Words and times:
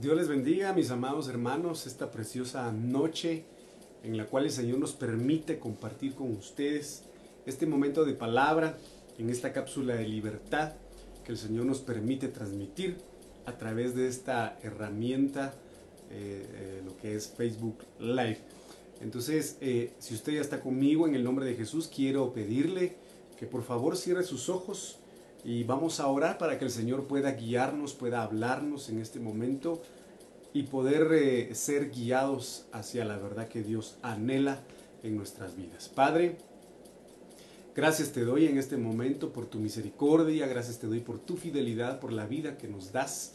Dios 0.00 0.16
les 0.16 0.28
bendiga, 0.28 0.72
mis 0.72 0.92
amados 0.92 1.28
hermanos, 1.28 1.88
esta 1.88 2.12
preciosa 2.12 2.70
noche 2.70 3.42
en 4.04 4.16
la 4.16 4.26
cual 4.26 4.44
el 4.44 4.52
Señor 4.52 4.78
nos 4.78 4.92
permite 4.92 5.58
compartir 5.58 6.14
con 6.14 6.30
ustedes 6.36 7.02
este 7.46 7.66
momento 7.66 8.04
de 8.04 8.12
palabra 8.12 8.78
en 9.18 9.28
esta 9.28 9.52
cápsula 9.52 9.96
de 9.96 10.06
libertad 10.06 10.74
que 11.24 11.32
el 11.32 11.38
Señor 11.38 11.66
nos 11.66 11.80
permite 11.80 12.28
transmitir 12.28 12.98
a 13.44 13.58
través 13.58 13.96
de 13.96 14.06
esta 14.06 14.56
herramienta, 14.62 15.54
eh, 16.12 16.46
eh, 16.48 16.82
lo 16.84 16.96
que 16.96 17.16
es 17.16 17.26
Facebook 17.36 17.78
Live. 17.98 18.38
Entonces, 19.00 19.58
eh, 19.60 19.94
si 19.98 20.14
usted 20.14 20.34
ya 20.34 20.40
está 20.40 20.60
conmigo 20.60 21.08
en 21.08 21.16
el 21.16 21.24
nombre 21.24 21.44
de 21.44 21.56
Jesús, 21.56 21.90
quiero 21.92 22.32
pedirle 22.32 22.94
que 23.36 23.46
por 23.46 23.64
favor 23.64 23.96
cierre 23.96 24.22
sus 24.22 24.48
ojos 24.48 25.00
y 25.48 25.64
vamos 25.64 25.98
a 25.98 26.08
orar 26.08 26.36
para 26.36 26.58
que 26.58 26.66
el 26.66 26.70
Señor 26.70 27.06
pueda 27.06 27.32
guiarnos, 27.32 27.94
pueda 27.94 28.22
hablarnos 28.22 28.90
en 28.90 28.98
este 28.98 29.18
momento 29.18 29.80
y 30.52 30.64
poder 30.64 31.08
eh, 31.14 31.54
ser 31.54 31.90
guiados 31.90 32.66
hacia 32.70 33.06
la 33.06 33.16
verdad 33.16 33.48
que 33.48 33.62
Dios 33.62 33.96
anhela 34.02 34.60
en 35.02 35.16
nuestras 35.16 35.56
vidas. 35.56 35.88
Padre, 35.88 36.36
gracias 37.74 38.12
te 38.12 38.26
doy 38.26 38.44
en 38.44 38.58
este 38.58 38.76
momento 38.76 39.32
por 39.32 39.46
tu 39.46 39.58
misericordia, 39.58 40.46
gracias 40.46 40.80
te 40.80 40.86
doy 40.86 41.00
por 41.00 41.18
tu 41.18 41.38
fidelidad, 41.38 41.98
por 41.98 42.12
la 42.12 42.26
vida 42.26 42.58
que 42.58 42.68
nos 42.68 42.92
das. 42.92 43.32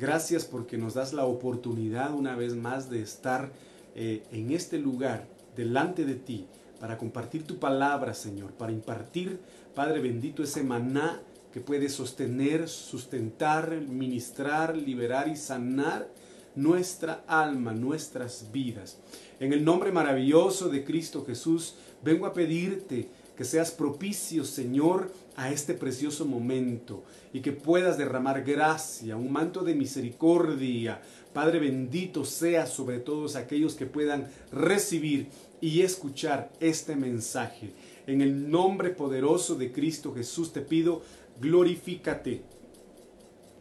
Gracias 0.00 0.44
porque 0.44 0.78
nos 0.78 0.94
das 0.94 1.12
la 1.12 1.26
oportunidad 1.26 2.12
una 2.12 2.34
vez 2.34 2.56
más 2.56 2.90
de 2.90 3.02
estar 3.02 3.52
eh, 3.94 4.24
en 4.32 4.50
este 4.50 4.80
lugar 4.80 5.28
delante 5.54 6.04
de 6.06 6.16
ti 6.16 6.48
para 6.80 6.98
compartir 6.98 7.44
tu 7.46 7.60
palabra, 7.60 8.14
Señor, 8.14 8.50
para 8.50 8.72
impartir, 8.72 9.38
Padre 9.76 10.00
bendito, 10.00 10.42
ese 10.42 10.64
maná 10.64 11.22
que 11.52 11.60
puede 11.60 11.88
sostener, 11.88 12.68
sustentar, 12.68 13.70
ministrar, 13.88 14.76
liberar 14.76 15.28
y 15.28 15.36
sanar 15.36 16.08
nuestra 16.54 17.24
alma, 17.26 17.72
nuestras 17.72 18.50
vidas. 18.52 18.98
En 19.40 19.52
el 19.52 19.64
nombre 19.64 19.92
maravilloso 19.92 20.68
de 20.68 20.84
Cristo 20.84 21.24
Jesús, 21.24 21.74
vengo 22.02 22.26
a 22.26 22.32
pedirte 22.32 23.08
que 23.36 23.44
seas 23.44 23.70
propicio, 23.70 24.44
Señor, 24.44 25.12
a 25.36 25.50
este 25.50 25.74
precioso 25.74 26.26
momento 26.26 27.02
y 27.32 27.40
que 27.40 27.52
puedas 27.52 27.96
derramar 27.96 28.44
gracia, 28.44 29.16
un 29.16 29.32
manto 29.32 29.62
de 29.62 29.74
misericordia. 29.74 31.00
Padre 31.32 31.58
bendito 31.58 32.24
sea 32.24 32.66
sobre 32.66 32.98
todos 32.98 33.36
aquellos 33.36 33.74
que 33.74 33.86
puedan 33.86 34.28
recibir 34.52 35.28
y 35.62 35.80
escuchar 35.80 36.52
este 36.60 36.94
mensaje. 36.96 37.72
En 38.06 38.20
el 38.20 38.50
nombre 38.50 38.90
poderoso 38.90 39.54
de 39.54 39.72
Cristo 39.72 40.12
Jesús 40.12 40.52
te 40.52 40.60
pido, 40.60 41.02
glorifícate, 41.40 42.42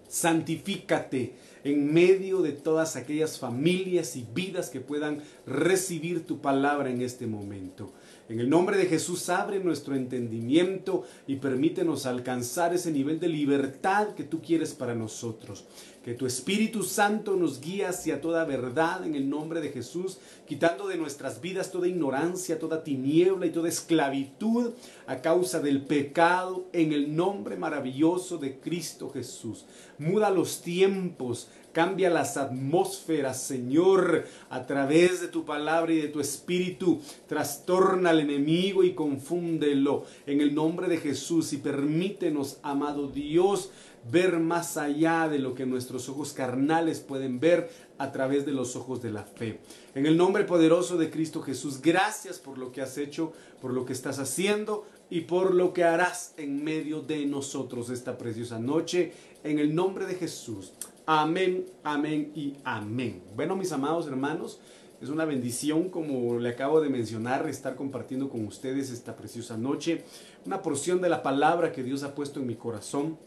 santifícate 0.08 1.34
en 1.64 1.94
medio 1.94 2.42
de 2.42 2.52
todas 2.52 2.96
aquellas 2.96 3.40
familias 3.40 4.16
y 4.16 4.26
vidas 4.34 4.70
que 4.70 4.82
puedan 4.82 5.22
recibir 5.46 6.26
tu 6.26 6.42
palabra 6.42 6.90
en 6.90 7.02
este 7.02 7.28
momento. 7.28 7.92
En 8.30 8.40
el 8.40 8.50
nombre 8.50 8.78
de 8.78 8.86
Jesús 8.86 9.30
abre 9.30 9.60
nuestro 9.60 9.96
entendimiento 9.96 11.04
y 11.28 11.36
permítenos 11.38 12.06
alcanzar 12.06 12.74
ese 12.74 12.92
nivel 12.92 13.20
de 13.20 13.28
libertad 13.28 14.16
que 14.16 14.24
tú 14.24 14.42
quieres 14.42 14.74
para 14.74 14.96
nosotros. 14.96 15.66
Que 16.04 16.16
tu 16.16 16.26
Espíritu 16.26 16.82
Santo 16.82 17.36
nos 17.36 17.62
guíe 17.62 17.86
hacia 17.86 18.22
toda 18.22 18.44
verdad 18.44 19.06
en 19.06 19.14
el 19.14 19.30
nombre 19.30 19.62
de 19.62 19.70
Jesús, 19.70 20.18
quitando 20.48 20.88
de 20.88 20.98
nuestras 20.98 21.42
vidas 21.42 21.72
toda 21.72 21.88
ignorancia, 21.88 22.58
toda 22.58 22.84
tiniebla 22.84 23.46
y 23.46 23.52
toda 23.52 23.70
esclavitud 23.70 24.72
a 25.06 25.22
causa 25.22 25.60
del 25.60 25.84
pecado 25.84 26.66
en 26.74 26.92
el 26.92 27.16
nombre 27.16 27.56
maravilloso 27.56 28.40
de 28.40 28.60
Cristo 28.60 29.12
Jesús. 29.12 29.66
Muda 30.00 30.32
los 30.32 30.64
tiempos, 30.64 31.50
Cambia 31.72 32.10
las 32.10 32.36
atmósferas, 32.36 33.42
Señor, 33.42 34.26
a 34.50 34.66
través 34.66 35.22
de 35.22 35.30
tu 35.30 35.46
palabra 35.46 35.94
y 35.94 36.02
de 36.02 36.10
tu 36.10 36.20
espíritu. 36.20 37.00
Trastorna 37.28 38.10
al 38.10 38.20
enemigo 38.20 38.84
y 38.84 38.94
confúndelo 38.94 40.04
en 40.26 40.42
el 40.42 40.54
nombre 40.54 40.90
de 40.90 40.98
Jesús 40.98 41.54
y 41.54 41.58
permítenos, 41.58 42.60
amado 42.62 43.08
Dios, 43.08 43.72
ver 44.10 44.40
más 44.40 44.78
allá 44.78 45.28
de 45.30 45.40
lo 45.40 45.54
que 45.54 45.66
nuestros 45.66 46.10
ojos 46.10 46.34
carnales 46.34 47.00
pueden 47.00 47.40
ver 47.40 47.70
a 47.98 48.12
través 48.12 48.46
de 48.46 48.52
los 48.52 48.76
ojos 48.76 49.02
de 49.02 49.12
la 49.12 49.24
fe. 49.24 49.60
En 49.94 50.06
el 50.06 50.18
nombre 50.18 50.44
poderoso 50.44 50.98
de 50.98 51.12
Cristo 51.12 51.42
Jesús, 51.42 51.82
gracias 51.82 52.40
por 52.40 52.58
lo 52.58 52.72
que 52.72 52.82
has 52.82 52.98
hecho, 52.98 53.34
por 53.62 53.74
lo 53.74 53.86
que 53.86 53.94
estás 53.94 54.20
haciendo 54.20 54.86
y 55.10 55.22
por 55.22 55.54
lo 55.54 55.74
que 55.74 55.84
harás 55.84 56.34
en 56.38 56.64
medio 56.64 57.02
de 57.02 57.26
nosotros 57.26 57.90
esta 57.90 58.18
preciosa 58.18 58.60
noche. 58.60 59.14
En 59.44 59.60
el 59.60 59.76
nombre 59.76 60.06
de 60.06 60.16
Jesús. 60.16 60.74
Amén, 61.06 61.66
amén 61.84 62.32
y 62.36 62.56
amén. 62.64 63.22
Bueno, 63.36 63.56
mis 63.56 63.72
amados 63.72 64.08
hermanos, 64.08 64.60
es 65.02 65.10
una 65.10 65.26
bendición, 65.26 65.90
como 65.90 66.38
le 66.38 66.50
acabo 66.50 66.80
de 66.80 66.90
mencionar, 66.90 67.50
estar 67.50 67.76
compartiendo 67.76 68.30
con 68.30 68.46
ustedes 68.46 68.92
esta 68.92 69.16
preciosa 69.16 69.58
noche, 69.58 70.04
una 70.46 70.62
porción 70.62 71.02
de 71.02 71.10
la 71.10 71.24
palabra 71.24 71.72
que 71.72 71.82
Dios 71.82 72.04
ha 72.04 72.14
puesto 72.14 72.40
en 72.40 72.46
mi 72.46 72.56
corazón 72.56 73.18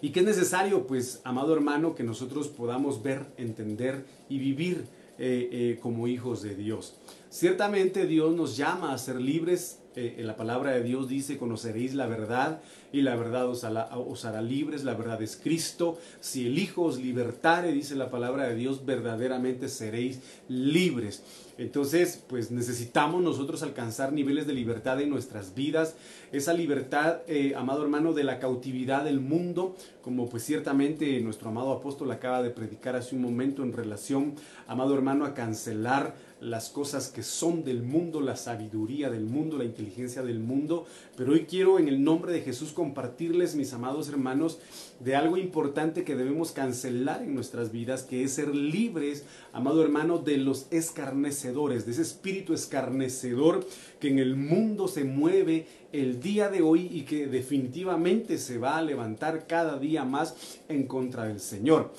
y 0.00 0.10
que 0.10 0.20
es 0.20 0.26
necesario, 0.26 0.86
pues, 0.86 1.20
amado 1.24 1.54
hermano, 1.54 1.94
que 1.94 2.02
nosotros 2.02 2.48
podamos 2.48 3.02
ver, 3.02 3.26
entender 3.36 4.04
y 4.28 4.38
vivir 4.38 4.84
eh, 5.18 5.48
eh, 5.50 5.78
como 5.80 6.08
hijos 6.08 6.42
de 6.42 6.54
Dios. 6.54 6.94
Ciertamente 7.28 8.06
Dios 8.06 8.34
nos 8.34 8.56
llama 8.56 8.92
a 8.92 8.98
ser 8.98 9.20
libres. 9.20 9.80
Eh, 9.96 10.16
en 10.18 10.26
la 10.26 10.36
palabra 10.36 10.72
de 10.72 10.82
Dios 10.82 11.08
dice, 11.08 11.38
conoceréis 11.38 11.94
la 11.94 12.06
verdad 12.06 12.60
y 12.92 13.00
la 13.00 13.16
verdad 13.16 13.48
os 13.48 13.64
hará, 13.64 14.42
libres, 14.42 14.84
la 14.84 14.92
verdad 14.92 15.22
es 15.22 15.36
Cristo. 15.36 15.98
Si 16.20 16.46
el 16.46 16.58
Hijo 16.58 16.82
os 16.82 16.98
libertare, 16.98 17.72
dice 17.72 17.94
la 17.94 18.10
palabra 18.10 18.46
de 18.46 18.54
Dios, 18.54 18.84
verdaderamente 18.84 19.68
seréis 19.68 20.20
libres. 20.48 21.22
Entonces, 21.58 22.22
pues 22.28 22.50
necesitamos 22.50 23.22
nosotros 23.22 23.62
alcanzar 23.62 24.12
niveles 24.12 24.46
de 24.46 24.52
libertad 24.52 25.00
en 25.00 25.08
nuestras 25.08 25.54
vidas, 25.54 25.94
esa 26.30 26.52
libertad, 26.52 27.20
eh, 27.26 27.54
amado 27.56 27.82
hermano, 27.82 28.12
de 28.12 28.24
la 28.24 28.38
cautividad 28.38 29.04
del 29.04 29.20
mundo, 29.20 29.74
como 30.02 30.28
pues 30.28 30.44
ciertamente 30.44 31.18
nuestro 31.22 31.48
amado 31.48 31.72
apóstol 31.72 32.10
acaba 32.10 32.42
de 32.42 32.50
predicar 32.50 32.94
hace 32.96 33.16
un 33.16 33.22
momento 33.22 33.62
en 33.62 33.72
relación, 33.72 34.34
amado 34.66 34.94
hermano, 34.94 35.24
a 35.24 35.32
cancelar 35.32 36.14
las 36.40 36.68
cosas 36.68 37.08
que 37.08 37.22
son 37.22 37.64
del 37.64 37.82
mundo, 37.82 38.20
la 38.20 38.36
sabiduría 38.36 39.10
del 39.10 39.24
mundo, 39.24 39.56
la 39.56 39.64
inteligencia 39.64 40.22
del 40.22 40.38
mundo. 40.38 40.86
Pero 41.16 41.32
hoy 41.32 41.46
quiero 41.46 41.78
en 41.78 41.88
el 41.88 42.04
nombre 42.04 42.32
de 42.32 42.42
Jesús 42.42 42.72
compartirles, 42.72 43.54
mis 43.54 43.72
amados 43.72 44.08
hermanos, 44.08 44.58
de 45.00 45.16
algo 45.16 45.36
importante 45.36 46.04
que 46.04 46.16
debemos 46.16 46.52
cancelar 46.52 47.22
en 47.22 47.34
nuestras 47.34 47.72
vidas, 47.72 48.02
que 48.02 48.22
es 48.22 48.32
ser 48.32 48.54
libres, 48.54 49.24
amado 49.52 49.82
hermano, 49.82 50.18
de 50.18 50.36
los 50.36 50.66
escarnecedores, 50.70 51.86
de 51.86 51.92
ese 51.92 52.02
espíritu 52.02 52.52
escarnecedor 52.52 53.66
que 54.00 54.08
en 54.08 54.18
el 54.18 54.36
mundo 54.36 54.88
se 54.88 55.04
mueve 55.04 55.66
el 55.92 56.20
día 56.20 56.50
de 56.50 56.62
hoy 56.62 56.88
y 56.92 57.02
que 57.02 57.26
definitivamente 57.26 58.38
se 58.38 58.58
va 58.58 58.76
a 58.76 58.82
levantar 58.82 59.46
cada 59.46 59.78
día 59.78 60.04
más 60.04 60.60
en 60.68 60.86
contra 60.86 61.24
del 61.24 61.40
Señor. 61.40 61.92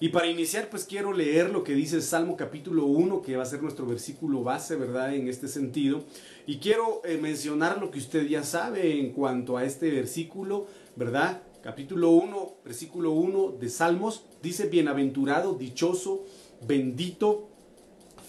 Y 0.00 0.10
para 0.10 0.28
iniciar, 0.28 0.70
pues 0.70 0.84
quiero 0.84 1.12
leer 1.12 1.50
lo 1.50 1.64
que 1.64 1.74
dice 1.74 2.00
Salmo 2.00 2.36
capítulo 2.36 2.86
1, 2.86 3.20
que 3.20 3.36
va 3.36 3.42
a 3.42 3.46
ser 3.46 3.60
nuestro 3.60 3.84
versículo 3.84 4.44
base, 4.44 4.76
¿verdad? 4.76 5.12
En 5.12 5.26
este 5.26 5.48
sentido. 5.48 6.04
Y 6.46 6.58
quiero 6.58 7.02
eh, 7.04 7.18
mencionar 7.18 7.78
lo 7.80 7.90
que 7.90 7.98
usted 7.98 8.28
ya 8.28 8.44
sabe 8.44 9.00
en 9.00 9.12
cuanto 9.12 9.56
a 9.56 9.64
este 9.64 9.90
versículo, 9.90 10.68
¿verdad? 10.94 11.42
Capítulo 11.64 12.10
1, 12.10 12.58
versículo 12.64 13.10
1 13.10 13.56
de 13.58 13.68
Salmos, 13.68 14.24
dice, 14.40 14.68
bienaventurado, 14.68 15.54
dichoso, 15.54 16.24
bendito, 16.64 17.48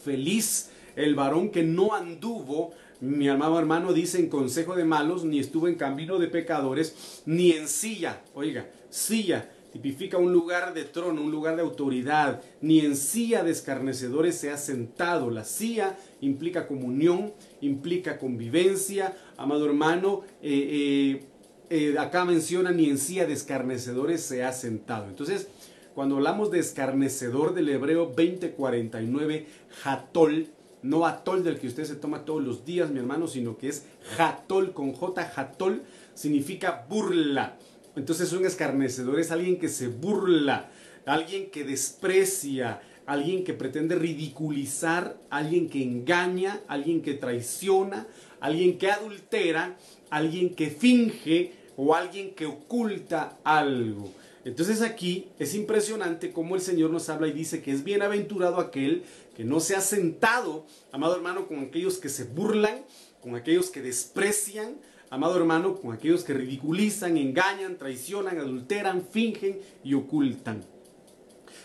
feliz 0.03 0.72
el 0.96 1.13
varón 1.13 1.52
que 1.52 1.62
no 1.62 1.94
anduvo 1.94 2.72
mi 3.02 3.29
amado 3.29 3.58
hermano 3.58 3.94
dice 3.94 4.19
en 4.19 4.28
consejo 4.28 4.75
de 4.75 4.84
malos, 4.84 5.24
ni 5.24 5.40
estuvo 5.40 5.69
en 5.69 5.75
camino 5.75 6.19
de 6.19 6.28
pecadores, 6.28 7.22
ni 7.25 7.52
en 7.52 7.69
silla, 7.69 8.24
oiga, 8.34 8.69
silla 8.90 9.50
tipifica 9.72 10.18
un 10.18 10.34
lugar 10.34 10.74
de 10.74 10.85
trono, 10.85 11.22
un 11.22 11.32
lugar 11.32 11.55
de 11.55 11.61
autoridad, 11.61 12.41
ni 12.61 12.79
en 12.79 12.96
silla 12.96 13.44
de 13.44 13.52
escarnecedores 13.52 14.35
se 14.35 14.52
ha 14.52 14.58
sentado. 14.58 15.29
La 15.29 15.44
silla 15.44 15.97
implica 16.22 16.67
comunión, 16.67 17.34
implica 17.61 18.17
convivencia. 18.17 19.16
Amado 19.38 19.66
hermano, 19.66 20.23
eh, 20.41 21.20
eh, 21.22 21.26
eh, 21.70 21.96
acá 21.99 22.26
menciona 22.26 22.72
ni 22.72 22.90
en 22.90 22.97
silla 22.97 23.26
de 23.26 23.34
escarnecedores 23.34 24.22
se 24.22 24.44
ha 24.44 24.52
sentado. 24.52 25.08
Entonces, 25.08 25.47
cuando 25.94 26.16
hablamos 26.16 26.49
de 26.49 26.59
escarnecedor 26.59 27.53
del 27.53 27.70
hebreo 27.70 28.05
2049, 28.05 29.47
jatol, 29.84 30.47
no 30.82 31.05
atol 31.05 31.44
del 31.44 31.59
que 31.59 31.67
usted 31.67 31.84
se 31.84 31.96
toma 31.96 32.26
todos 32.26 32.41
los 32.44 32.66
días, 32.66 32.90
mi 32.90 32.99
hermano, 32.99 33.28
sino 33.28 33.58
que 33.58 33.67
es 33.67 33.85
jatol 34.16 34.73
con 34.73 34.94
J, 34.94 35.23
jatol 35.26 35.84
significa 36.14 36.85
burla. 36.90 37.58
Entonces 37.99 38.31
un 38.31 38.46
escarnecedor 38.46 39.19
es 39.19 39.29
alguien 39.29 39.59
que 39.59 39.67
se 39.67 39.90
burla, 39.90 40.72
alguien 41.05 41.49
que 41.49 41.66
desprecia, 41.66 42.81
alguien 43.05 43.43
que 43.43 43.53
pretende 43.53 43.96
ridiculizar, 43.96 45.17
alguien 45.29 45.69
que 45.69 45.84
engaña, 45.84 46.61
alguien 46.69 47.01
que 47.01 47.16
traiciona, 47.16 48.07
alguien 48.40 48.78
que 48.78 48.90
adultera, 48.90 49.78
alguien 50.09 50.55
que 50.55 50.69
finge 50.69 51.51
o 51.75 51.93
alguien 51.93 52.34
que 52.35 52.46
oculta 52.46 53.37
algo. 53.43 54.09
Entonces 54.46 54.81
aquí 54.81 55.28
es 55.37 55.53
impresionante 55.53 56.31
cómo 56.31 56.55
el 56.55 56.61
Señor 56.61 56.91
nos 56.91 57.09
habla 57.09 57.28
y 57.28 57.34
dice 57.34 57.61
que 57.61 57.73
es 57.73 57.84
bienaventurado 57.84 58.61
aquel 58.61 59.03
que 59.35 59.43
no 59.43 59.59
se 59.59 59.75
ha 59.75 59.81
sentado, 59.81 60.66
amado 60.93 61.17
hermano, 61.17 61.49
con 61.49 61.59
aquellos 61.59 61.97
que 61.97 62.07
se 62.07 62.23
burlan, 62.23 62.79
con 63.22 63.35
aquellos 63.35 63.69
que 63.69 63.81
desprecian, 63.81 64.78
amado 65.09 65.38
hermano, 65.38 65.76
con 65.76 65.94
aquellos 65.94 66.23
que 66.23 66.34
ridiculizan, 66.34 67.17
engañan, 67.17 67.78
traicionan, 67.78 68.38
adulteran, 68.38 69.03
fingen 69.03 69.59
y 69.84 69.94
ocultan. 69.94 70.64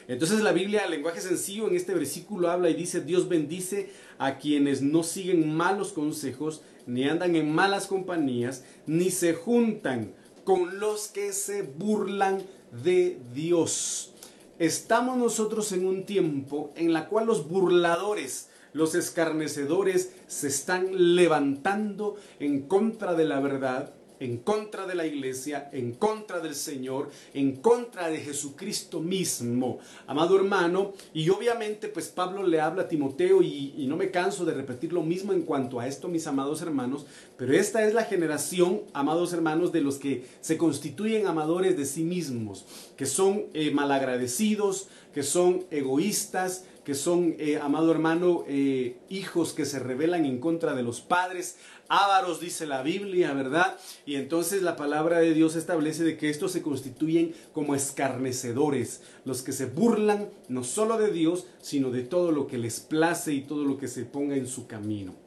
Entonces 0.06 0.42
la 0.42 0.52
Biblia, 0.52 0.84
el 0.84 0.90
lenguaje 0.90 1.20
sencillo, 1.20 1.68
en 1.68 1.76
este 1.76 1.94
versículo 1.94 2.50
habla 2.50 2.68
y 2.70 2.74
dice, 2.74 3.00
Dios 3.00 3.28
bendice 3.28 3.90
a 4.18 4.38
quienes 4.38 4.82
no 4.82 5.02
siguen 5.02 5.54
malos 5.54 5.92
consejos, 5.92 6.62
ni 6.86 7.08
andan 7.08 7.36
en 7.36 7.54
malas 7.54 7.86
compañías, 7.86 8.64
ni 8.86 9.10
se 9.10 9.32
juntan 9.34 10.12
con 10.44 10.78
los 10.78 11.08
que 11.08 11.32
se 11.32 11.62
burlan 11.62 12.42
de 12.84 13.18
Dios. 13.32 14.12
Estamos 14.58 15.16
nosotros 15.16 15.72
en 15.72 15.86
un 15.86 16.04
tiempo 16.04 16.72
en 16.76 16.92
la 16.92 17.08
cual 17.08 17.26
los 17.26 17.48
burladores, 17.48 18.50
los 18.74 18.94
escarnecedores 18.94 20.12
se 20.26 20.48
están 20.48 21.16
levantando 21.16 22.16
en 22.38 22.62
contra 22.62 23.14
de 23.14 23.24
la 23.24 23.40
verdad 23.40 23.94
en 24.20 24.38
contra 24.38 24.86
de 24.86 24.94
la 24.94 25.06
iglesia, 25.06 25.68
en 25.72 25.92
contra 25.92 26.40
del 26.40 26.54
Señor, 26.54 27.10
en 27.34 27.56
contra 27.56 28.08
de 28.08 28.18
Jesucristo 28.18 29.00
mismo, 29.00 29.78
amado 30.06 30.36
hermano. 30.36 30.92
Y 31.12 31.28
obviamente 31.30 31.88
pues 31.88 32.08
Pablo 32.08 32.46
le 32.46 32.60
habla 32.60 32.82
a 32.82 32.88
Timoteo 32.88 33.42
y, 33.42 33.84
no 33.88 33.96
me 33.96 34.10
canso 34.10 34.44
de 34.44 34.54
repetir 34.54 34.92
lo 34.92 35.02
mismo 35.02 35.32
en 35.32 35.42
cuanto 35.42 35.78
a 35.78 35.86
esto, 35.86 36.08
mis 36.08 36.26
amados 36.26 36.62
hermanos, 36.62 37.06
pero 37.36 37.52
esta 37.52 37.86
es 37.86 37.92
la 37.92 38.04
generación, 38.04 38.82
amados 38.94 39.32
hermanos, 39.32 39.72
de 39.72 39.82
los 39.82 39.98
que 39.98 40.24
se 40.40 40.56
constituyen 40.56 41.26
amadores 41.26 41.76
de 41.76 41.84
sí 41.84 42.02
mismos, 42.02 42.64
que 42.96 43.06
son 43.06 43.44
eh, 43.52 43.70
malagradecidos, 43.72 44.88
que 45.12 45.22
son 45.22 45.64
egoístas, 45.70 46.64
que 46.84 46.94
son, 46.94 47.34
eh, 47.38 47.58
amado 47.60 47.90
hermano, 47.90 48.44
eh, 48.46 48.98
hijos 49.08 49.52
que 49.54 49.64
se 49.64 49.78
rebelan 49.78 50.26
en 50.26 50.38
contra 50.38 50.74
de 50.74 50.82
los 50.82 51.00
padres, 51.00 51.56
ávaros, 51.88 52.40
dice 52.40 52.66
la 52.66 52.82
Biblia, 52.82 53.32
¿verdad? 53.32 53.78
Y 54.06 54.16
entonces 54.16 54.62
la 54.62 54.76
palabra 54.76 55.18
de 55.18 55.34
Dios 55.34 55.56
establece 55.56 56.04
de 56.04 56.16
que 56.16 56.30
estos 56.30 56.52
se 56.52 56.62
constituyen 56.62 57.34
como 57.52 57.74
escarnecedores, 57.74 59.02
los 59.24 59.42
que 59.42 59.52
se 59.52 59.66
burlan 59.66 60.28
no 60.48 60.62
solo 60.62 60.98
de 60.98 61.10
Dios, 61.10 61.46
sino 61.60 61.90
de 61.90 62.02
todo 62.02 62.32
lo 62.32 62.46
que 62.46 62.58
les 62.58 62.80
place 62.80 63.32
y 63.32 63.42
todo 63.42 63.64
lo 63.64 63.78
que 63.78 63.88
se 63.88 64.04
ponga 64.04 64.36
en 64.36 64.46
su 64.46 64.66
camino. 64.66 65.23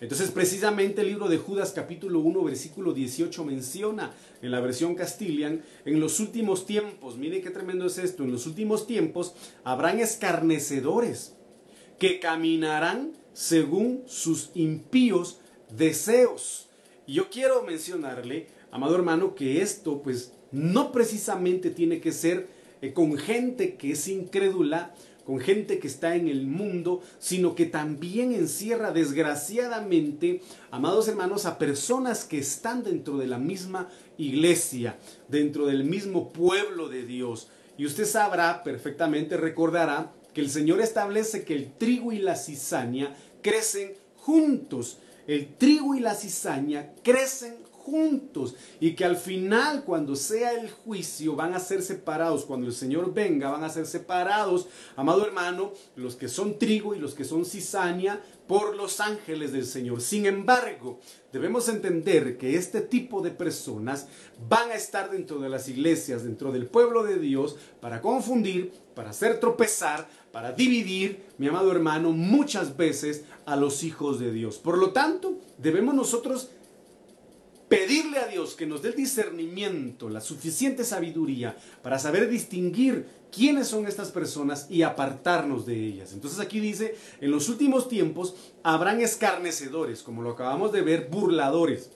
Entonces 0.00 0.30
precisamente 0.30 1.00
el 1.00 1.08
libro 1.08 1.28
de 1.28 1.38
Judas 1.38 1.72
capítulo 1.74 2.20
1 2.20 2.44
versículo 2.44 2.92
18 2.92 3.44
menciona 3.44 4.14
en 4.42 4.50
la 4.50 4.60
versión 4.60 4.94
Castilian, 4.94 5.62
en 5.84 6.00
los 6.00 6.20
últimos 6.20 6.66
tiempos, 6.66 7.16
mire 7.16 7.40
qué 7.40 7.50
tremendo 7.50 7.86
es 7.86 7.96
esto, 7.98 8.24
en 8.24 8.32
los 8.32 8.46
últimos 8.46 8.86
tiempos 8.86 9.34
habrán 9.64 9.98
escarnecedores 10.00 11.34
que 11.98 12.20
caminarán 12.20 13.12
según 13.32 14.02
sus 14.06 14.50
impíos 14.54 15.40
deseos. 15.74 16.68
Y 17.06 17.14
yo 17.14 17.30
quiero 17.30 17.62
mencionarle, 17.62 18.48
amado 18.70 18.94
hermano, 18.94 19.34
que 19.34 19.62
esto 19.62 20.02
pues 20.02 20.32
no 20.52 20.92
precisamente 20.92 21.70
tiene 21.70 22.00
que 22.00 22.12
ser 22.12 22.48
eh, 22.82 22.92
con 22.92 23.16
gente 23.16 23.76
que 23.76 23.92
es 23.92 24.08
incrédula, 24.08 24.94
con 25.26 25.40
gente 25.40 25.80
que 25.80 25.88
está 25.88 26.14
en 26.14 26.28
el 26.28 26.46
mundo, 26.46 27.02
sino 27.18 27.56
que 27.56 27.66
también 27.66 28.32
encierra 28.32 28.92
desgraciadamente, 28.92 30.40
amados 30.70 31.08
hermanos, 31.08 31.46
a 31.46 31.58
personas 31.58 32.24
que 32.24 32.38
están 32.38 32.84
dentro 32.84 33.18
de 33.18 33.26
la 33.26 33.38
misma 33.38 33.88
iglesia, 34.18 34.98
dentro 35.28 35.66
del 35.66 35.82
mismo 35.82 36.32
pueblo 36.32 36.88
de 36.88 37.04
Dios. 37.04 37.48
Y 37.76 37.86
usted 37.86 38.06
sabrá 38.06 38.62
perfectamente, 38.62 39.36
recordará, 39.36 40.12
que 40.32 40.40
el 40.42 40.50
Señor 40.50 40.80
establece 40.80 41.44
que 41.44 41.54
el 41.54 41.72
trigo 41.72 42.12
y 42.12 42.18
la 42.18 42.36
cizaña 42.36 43.16
crecen 43.42 43.94
juntos. 44.16 44.98
El 45.26 45.56
trigo 45.56 45.94
y 45.96 46.00
la 46.00 46.14
cizaña 46.14 46.92
crecen 47.02 47.56
juntos 47.86 48.56
y 48.80 48.96
que 48.96 49.04
al 49.04 49.16
final 49.16 49.84
cuando 49.84 50.16
sea 50.16 50.52
el 50.60 50.70
juicio 50.70 51.36
van 51.36 51.54
a 51.54 51.60
ser 51.60 51.82
separados, 51.82 52.44
cuando 52.44 52.66
el 52.66 52.72
Señor 52.72 53.14
venga 53.14 53.52
van 53.52 53.62
a 53.62 53.68
ser 53.68 53.86
separados, 53.86 54.66
amado 54.96 55.24
hermano, 55.24 55.72
los 55.94 56.16
que 56.16 56.26
son 56.26 56.58
trigo 56.58 56.96
y 56.96 56.98
los 56.98 57.14
que 57.14 57.24
son 57.24 57.44
cizaña 57.44 58.20
por 58.48 58.76
los 58.76 59.00
ángeles 59.00 59.52
del 59.52 59.66
Señor. 59.66 60.00
Sin 60.00 60.26
embargo, 60.26 60.98
debemos 61.32 61.68
entender 61.68 62.38
que 62.38 62.56
este 62.56 62.80
tipo 62.80 63.22
de 63.22 63.30
personas 63.30 64.08
van 64.48 64.70
a 64.70 64.74
estar 64.74 65.10
dentro 65.10 65.38
de 65.38 65.48
las 65.48 65.68
iglesias, 65.68 66.24
dentro 66.24 66.50
del 66.50 66.66
pueblo 66.66 67.04
de 67.04 67.18
Dios, 67.18 67.56
para 67.80 68.00
confundir, 68.00 68.72
para 68.94 69.10
hacer 69.10 69.38
tropezar, 69.38 70.08
para 70.32 70.52
dividir, 70.52 71.24
mi 71.38 71.46
amado 71.46 71.70
hermano, 71.70 72.12
muchas 72.12 72.76
veces 72.76 73.24
a 73.44 73.56
los 73.56 73.84
hijos 73.84 74.18
de 74.18 74.32
Dios. 74.32 74.58
Por 74.58 74.78
lo 74.78 74.90
tanto, 74.90 75.38
debemos 75.58 75.94
nosotros 75.94 76.50
pedirle 77.68 78.18
a 78.18 78.26
Dios 78.26 78.54
que 78.54 78.66
nos 78.66 78.82
dé 78.82 78.90
el 78.90 78.96
discernimiento, 78.96 80.08
la 80.08 80.20
suficiente 80.20 80.84
sabiduría 80.84 81.56
para 81.82 81.98
saber 81.98 82.28
distinguir 82.28 83.06
quiénes 83.32 83.68
son 83.68 83.86
estas 83.86 84.10
personas 84.12 84.66
y 84.70 84.82
apartarnos 84.82 85.66
de 85.66 85.74
ellas. 85.74 86.12
Entonces 86.12 86.38
aquí 86.38 86.60
dice, 86.60 86.96
en 87.20 87.30
los 87.30 87.48
últimos 87.48 87.88
tiempos 87.88 88.34
habrán 88.62 89.00
escarnecedores, 89.00 90.02
como 90.02 90.22
lo 90.22 90.30
acabamos 90.30 90.72
de 90.72 90.82
ver, 90.82 91.08
burladores, 91.10 91.90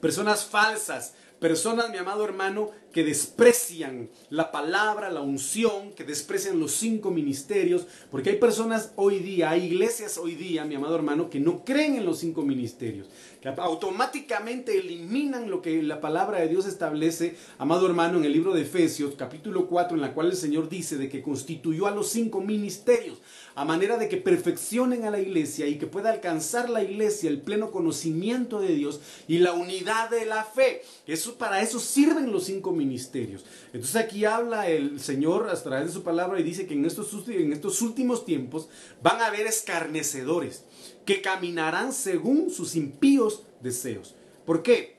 personas 0.00 0.44
falsas, 0.44 1.14
personas, 1.42 1.90
mi 1.90 1.98
amado 1.98 2.24
hermano, 2.24 2.70
que 2.92 3.02
desprecian 3.02 4.08
la 4.30 4.52
palabra, 4.52 5.10
la 5.10 5.22
unción, 5.22 5.92
que 5.92 6.04
desprecian 6.04 6.60
los 6.60 6.70
cinco 6.72 7.10
ministerios, 7.10 7.86
porque 8.12 8.30
hay 8.30 8.36
personas 8.36 8.92
hoy 8.94 9.18
día, 9.18 9.50
hay 9.50 9.64
iglesias 9.64 10.18
hoy 10.18 10.36
día, 10.36 10.64
mi 10.64 10.76
amado 10.76 10.94
hermano, 10.94 11.28
que 11.28 11.40
no 11.40 11.64
creen 11.64 11.96
en 11.96 12.04
los 12.04 12.18
cinco 12.18 12.42
ministerios, 12.42 13.08
que 13.40 13.48
automáticamente 13.48 14.78
eliminan 14.78 15.50
lo 15.50 15.60
que 15.62 15.82
la 15.82 16.00
palabra 16.00 16.38
de 16.38 16.48
Dios 16.48 16.66
establece, 16.66 17.34
amado 17.58 17.86
hermano, 17.86 18.18
en 18.18 18.24
el 18.24 18.32
libro 18.32 18.54
de 18.54 18.62
Efesios, 18.62 19.14
capítulo 19.16 19.66
4, 19.66 19.96
en 19.96 20.00
la 20.00 20.14
cual 20.14 20.28
el 20.28 20.36
Señor 20.36 20.68
dice 20.68 20.96
de 20.96 21.08
que 21.08 21.22
constituyó 21.22 21.88
a 21.88 21.90
los 21.90 22.08
cinco 22.08 22.40
ministerios, 22.40 23.18
a 23.54 23.64
manera 23.64 23.98
de 23.98 24.08
que 24.08 24.16
perfeccionen 24.16 25.04
a 25.04 25.10
la 25.10 25.20
iglesia 25.20 25.66
y 25.66 25.78
que 25.78 25.86
pueda 25.86 26.10
alcanzar 26.10 26.70
la 26.70 26.82
iglesia 26.82 27.28
el 27.28 27.40
pleno 27.40 27.70
conocimiento 27.70 28.60
de 28.60 28.74
Dios 28.74 29.00
y 29.28 29.38
la 29.38 29.52
unidad 29.52 30.10
de 30.10 30.24
la 30.26 30.44
fe. 30.44 30.82
Eso 31.06 31.36
para 31.36 31.60
eso 31.60 31.78
sirven 31.78 32.32
los 32.32 32.44
cinco 32.44 32.72
ministerios. 32.72 33.44
Entonces 33.72 33.96
aquí 33.96 34.24
habla 34.24 34.68
el 34.68 35.00
Señor 35.00 35.50
a 35.50 35.62
través 35.62 35.88
de 35.88 35.92
su 35.92 36.02
palabra 36.02 36.40
y 36.40 36.42
dice 36.42 36.66
que 36.66 36.74
en 36.74 36.84
estos, 36.84 37.12
en 37.28 37.52
estos 37.52 37.82
últimos 37.82 38.24
tiempos 38.24 38.68
van 39.02 39.20
a 39.20 39.26
haber 39.26 39.46
escarnecedores 39.46 40.64
que 41.04 41.20
caminarán 41.20 41.92
según 41.92 42.50
sus 42.50 42.76
impíos 42.76 43.42
deseos. 43.60 44.14
¿Por 44.46 44.62
qué? 44.62 44.96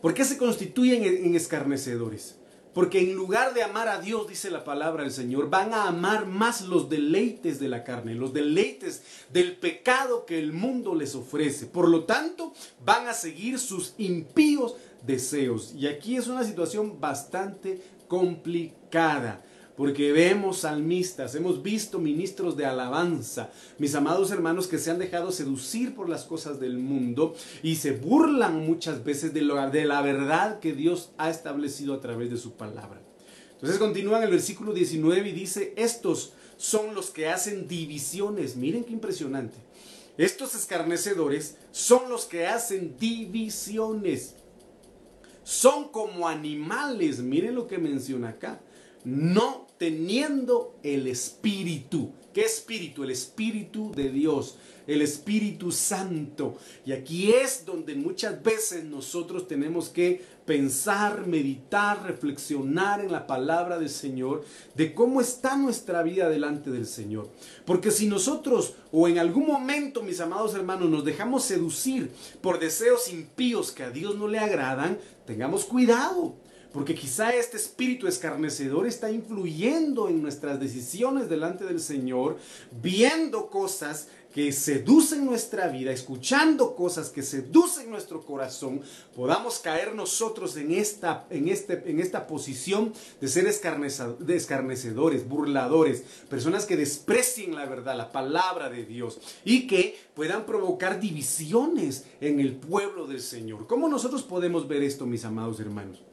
¿Por 0.00 0.14
qué 0.14 0.24
se 0.24 0.36
constituyen 0.36 1.04
en 1.04 1.34
escarnecedores? 1.34 2.36
Porque 2.74 3.00
en 3.00 3.14
lugar 3.14 3.52
de 3.52 3.62
amar 3.62 3.88
a 3.88 4.00
Dios, 4.00 4.28
dice 4.28 4.50
la 4.50 4.64
palabra 4.64 5.02
del 5.02 5.12
Señor, 5.12 5.50
van 5.50 5.74
a 5.74 5.88
amar 5.88 6.26
más 6.26 6.62
los 6.62 6.88
deleites 6.88 7.60
de 7.60 7.68
la 7.68 7.84
carne, 7.84 8.14
los 8.14 8.32
deleites 8.32 9.02
del 9.30 9.56
pecado 9.56 10.24
que 10.24 10.38
el 10.38 10.52
mundo 10.52 10.94
les 10.94 11.14
ofrece. 11.14 11.66
Por 11.66 11.88
lo 11.88 12.04
tanto, 12.04 12.54
van 12.84 13.08
a 13.08 13.14
seguir 13.14 13.58
sus 13.58 13.94
impíos 13.98 14.76
deseos. 15.06 15.74
Y 15.76 15.86
aquí 15.86 16.16
es 16.16 16.28
una 16.28 16.44
situación 16.44 16.98
bastante 17.00 17.82
complicada 18.08 19.42
porque 19.76 20.12
vemos 20.12 20.58
salmistas, 20.58 21.34
hemos 21.34 21.62
visto 21.62 21.98
ministros 21.98 22.56
de 22.56 22.66
alabanza, 22.66 23.50
mis 23.78 23.94
amados 23.94 24.30
hermanos 24.30 24.66
que 24.66 24.78
se 24.78 24.90
han 24.90 24.98
dejado 24.98 25.32
seducir 25.32 25.94
por 25.94 26.08
las 26.08 26.24
cosas 26.24 26.60
del 26.60 26.76
mundo 26.76 27.34
y 27.62 27.76
se 27.76 27.92
burlan 27.92 28.66
muchas 28.66 29.02
veces 29.02 29.32
de, 29.32 29.42
la 29.42 30.02
verdad 30.02 30.60
que 30.60 30.72
Dios 30.74 31.12
ha 31.16 31.30
establecido 31.30 31.94
a 31.94 32.00
través 32.00 32.30
de 32.30 32.36
su 32.36 32.52
palabra. 32.52 33.00
Entonces 33.54 33.78
continúa 33.78 34.18
en 34.18 34.24
el 34.24 34.30
versículo 34.30 34.74
19 34.74 35.28
y 35.28 35.32
dice, 35.32 35.72
estos 35.76 36.34
son 36.56 36.94
los 36.94 37.10
que 37.10 37.28
hacen 37.28 37.66
divisiones. 37.66 38.56
Miren 38.56 38.84
qué 38.84 38.92
impresionante. 38.92 39.56
Estos 40.18 40.54
escarnecedores 40.54 41.56
son 41.70 42.10
los 42.10 42.26
que 42.26 42.46
hacen 42.46 42.96
divisiones. 42.98 44.34
Son 45.44 45.88
como 45.88 46.28
animales. 46.28 47.20
Miren 47.20 47.54
lo 47.54 47.66
que 47.66 47.78
menciona 47.78 48.30
acá 48.30 48.60
no 49.04 49.66
teniendo 49.78 50.78
el 50.82 51.06
Espíritu. 51.06 52.12
¿Qué 52.32 52.42
Espíritu? 52.42 53.02
El 53.02 53.10
Espíritu 53.10 53.92
de 53.94 54.10
Dios, 54.10 54.56
el 54.86 55.02
Espíritu 55.02 55.70
Santo. 55.70 56.56
Y 56.86 56.92
aquí 56.92 57.32
es 57.32 57.66
donde 57.66 57.94
muchas 57.94 58.42
veces 58.42 58.84
nosotros 58.84 59.46
tenemos 59.46 59.88
que 59.90 60.24
pensar, 60.46 61.26
meditar, 61.26 62.02
reflexionar 62.04 63.00
en 63.00 63.12
la 63.12 63.26
palabra 63.26 63.78
del 63.78 63.90
Señor, 63.90 64.44
de 64.74 64.94
cómo 64.94 65.20
está 65.20 65.56
nuestra 65.56 66.02
vida 66.02 66.28
delante 66.28 66.70
del 66.70 66.86
Señor. 66.86 67.28
Porque 67.66 67.90
si 67.90 68.06
nosotros 68.06 68.74
o 68.92 69.08
en 69.08 69.18
algún 69.18 69.46
momento, 69.46 70.02
mis 70.02 70.20
amados 70.20 70.54
hermanos, 70.54 70.88
nos 70.88 71.04
dejamos 71.04 71.44
seducir 71.44 72.10
por 72.40 72.58
deseos 72.58 73.12
impíos 73.12 73.72
que 73.72 73.82
a 73.82 73.90
Dios 73.90 74.16
no 74.16 74.26
le 74.26 74.38
agradan, 74.38 74.98
tengamos 75.26 75.64
cuidado 75.64 76.36
porque 76.72 76.94
quizá 76.94 77.34
este 77.34 77.56
espíritu 77.56 78.06
escarnecedor 78.06 78.86
está 78.86 79.10
influyendo 79.10 80.08
en 80.08 80.22
nuestras 80.22 80.58
decisiones 80.58 81.28
delante 81.28 81.64
del 81.64 81.80
Señor, 81.80 82.38
viendo 82.82 83.48
cosas 83.48 84.08
que 84.32 84.50
seducen 84.50 85.26
nuestra 85.26 85.68
vida, 85.68 85.92
escuchando 85.92 86.74
cosas 86.74 87.10
que 87.10 87.22
seducen 87.22 87.90
nuestro 87.90 88.24
corazón, 88.24 88.80
podamos 89.14 89.58
caer 89.58 89.94
nosotros 89.94 90.56
en 90.56 90.72
esta, 90.72 91.26
en 91.30 91.48
este, 91.48 91.82
en 91.90 92.00
esta 92.00 92.26
posición 92.26 92.92
de 93.20 93.28
ser 93.28 93.46
escarnecedores, 93.46 95.28
burladores, 95.28 96.04
personas 96.30 96.64
que 96.64 96.76
desprecien 96.76 97.54
la 97.54 97.66
verdad, 97.66 97.96
la 97.96 98.10
palabra 98.10 98.70
de 98.70 98.84
Dios 98.84 99.18
y 99.44 99.66
que 99.66 99.98
puedan 100.14 100.46
provocar 100.46 100.98
divisiones 100.98 102.04
en 102.20 102.40
el 102.40 102.54
pueblo 102.54 103.06
del 103.06 103.20
Señor. 103.20 103.66
¿Cómo 103.66 103.88
nosotros 103.88 104.22
podemos 104.22 104.66
ver 104.66 104.82
esto, 104.82 105.04
mis 105.04 105.24
amados 105.24 105.60
hermanos? 105.60 106.11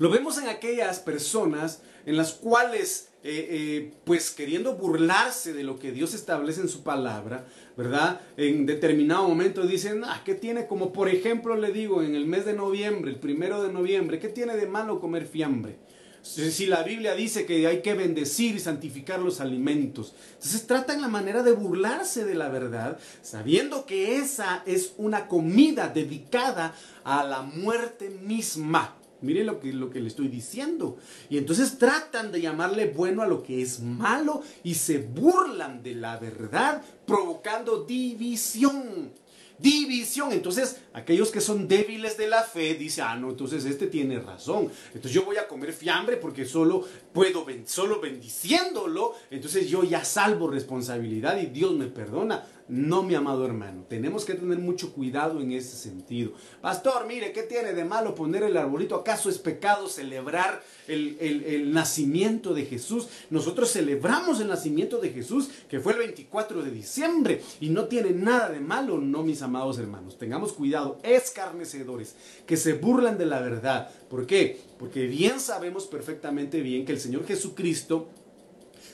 Lo 0.00 0.08
vemos 0.08 0.38
en 0.38 0.48
aquellas 0.48 0.98
personas 0.98 1.82
en 2.06 2.16
las 2.16 2.32
cuales, 2.32 3.10
eh, 3.22 3.48
eh, 3.50 3.92
pues 4.04 4.30
queriendo 4.30 4.74
burlarse 4.74 5.52
de 5.52 5.62
lo 5.62 5.78
que 5.78 5.92
Dios 5.92 6.14
establece 6.14 6.62
en 6.62 6.70
su 6.70 6.82
palabra, 6.82 7.46
¿verdad? 7.76 8.18
En 8.38 8.64
determinado 8.64 9.28
momento 9.28 9.66
dicen, 9.66 10.02
ah, 10.06 10.22
¿qué 10.24 10.34
tiene? 10.34 10.66
Como 10.66 10.94
por 10.94 11.10
ejemplo 11.10 11.54
le 11.54 11.70
digo, 11.70 12.02
en 12.02 12.14
el 12.14 12.24
mes 12.24 12.46
de 12.46 12.54
noviembre, 12.54 13.10
el 13.10 13.18
primero 13.18 13.62
de 13.62 13.74
noviembre, 13.74 14.18
¿qué 14.18 14.30
tiene 14.30 14.56
de 14.56 14.66
malo 14.66 15.00
comer 15.00 15.26
fiambre? 15.26 15.76
Si 16.22 16.64
la 16.64 16.82
Biblia 16.82 17.14
dice 17.14 17.44
que 17.44 17.66
hay 17.66 17.82
que 17.82 17.92
bendecir 17.92 18.54
y 18.54 18.58
santificar 18.58 19.20
los 19.20 19.40
alimentos. 19.40 20.14
Entonces 20.34 20.66
tratan 20.66 21.02
la 21.02 21.08
manera 21.08 21.42
de 21.42 21.52
burlarse 21.52 22.24
de 22.24 22.34
la 22.34 22.48
verdad, 22.48 22.98
sabiendo 23.20 23.84
que 23.84 24.16
esa 24.16 24.62
es 24.64 24.94
una 24.96 25.28
comida 25.28 25.88
dedicada 25.88 26.74
a 27.04 27.22
la 27.24 27.42
muerte 27.42 28.08
misma. 28.08 28.96
Mire 29.22 29.44
lo 29.44 29.60
que, 29.60 29.72
lo 29.72 29.90
que 29.90 30.00
le 30.00 30.08
estoy 30.08 30.28
diciendo. 30.28 30.96
Y 31.28 31.38
entonces 31.38 31.78
tratan 31.78 32.32
de 32.32 32.40
llamarle 32.40 32.86
bueno 32.86 33.22
a 33.22 33.26
lo 33.26 33.42
que 33.42 33.60
es 33.62 33.80
malo 33.80 34.42
y 34.62 34.74
se 34.74 34.98
burlan 34.98 35.82
de 35.82 35.94
la 35.94 36.18
verdad, 36.18 36.82
provocando 37.06 37.84
división. 37.84 39.12
División. 39.58 40.32
Entonces, 40.32 40.78
aquellos 40.94 41.30
que 41.30 41.42
son 41.42 41.68
débiles 41.68 42.16
de 42.16 42.28
la 42.28 42.42
fe 42.44 42.74
dicen, 42.76 43.04
ah, 43.06 43.16
no, 43.16 43.28
entonces 43.28 43.66
este 43.66 43.88
tiene 43.88 44.18
razón. 44.18 44.70
Entonces 44.86 45.12
yo 45.12 45.24
voy 45.26 45.36
a 45.36 45.46
comer 45.46 45.74
fiambre 45.74 46.16
porque 46.16 46.46
solo 46.46 46.82
puedo, 47.12 47.44
solo 47.66 48.00
bendiciéndolo, 48.00 49.12
entonces 49.30 49.68
yo 49.68 49.84
ya 49.84 50.02
salvo 50.02 50.48
responsabilidad 50.48 51.38
y 51.38 51.46
Dios 51.46 51.74
me 51.74 51.86
perdona. 51.86 52.42
No, 52.70 53.02
mi 53.02 53.16
amado 53.16 53.44
hermano, 53.44 53.84
tenemos 53.88 54.24
que 54.24 54.34
tener 54.34 54.58
mucho 54.58 54.92
cuidado 54.92 55.40
en 55.40 55.50
ese 55.50 55.76
sentido. 55.76 56.34
Pastor, 56.60 57.04
mire, 57.08 57.32
¿qué 57.32 57.42
tiene 57.42 57.72
de 57.72 57.84
malo 57.84 58.14
poner 58.14 58.44
el 58.44 58.56
arbolito? 58.56 58.94
¿Acaso 58.94 59.28
es 59.28 59.38
pecado 59.38 59.88
celebrar 59.88 60.62
el, 60.86 61.16
el, 61.20 61.72
nacimiento 61.72 62.54
de 62.54 62.66
Jesús? 62.66 63.08
Nosotros 63.28 63.72
celebramos 63.72 64.40
el 64.40 64.46
nacimiento 64.46 64.98
de 64.98 65.08
Jesús, 65.08 65.48
que 65.68 65.80
fue 65.80 65.94
el 65.94 65.98
24 65.98 66.62
de 66.62 66.70
diciembre, 66.70 67.42
y 67.60 67.70
no 67.70 67.86
tiene 67.86 68.12
nada 68.12 68.50
de 68.50 68.60
malo, 68.60 68.98
no, 68.98 69.24
mis 69.24 69.42
amados 69.42 69.80
hermanos. 69.80 70.16
Tengamos 70.16 70.52
cuidado, 70.52 71.00
escarnecedores, 71.02 72.14
que 72.46 72.56
se 72.56 72.74
burlan 72.74 73.18
de 73.18 73.26
la 73.26 73.40
verdad. 73.40 73.90
¿Por 74.08 74.26
qué? 74.26 74.60
Porque 74.78 75.08
bien 75.08 75.40
sabemos 75.40 75.88
perfectamente 75.88 76.60
bien 76.60 76.84
que 76.84 76.92
el 76.92 77.00
Señor 77.00 77.26
Jesucristo 77.26 78.08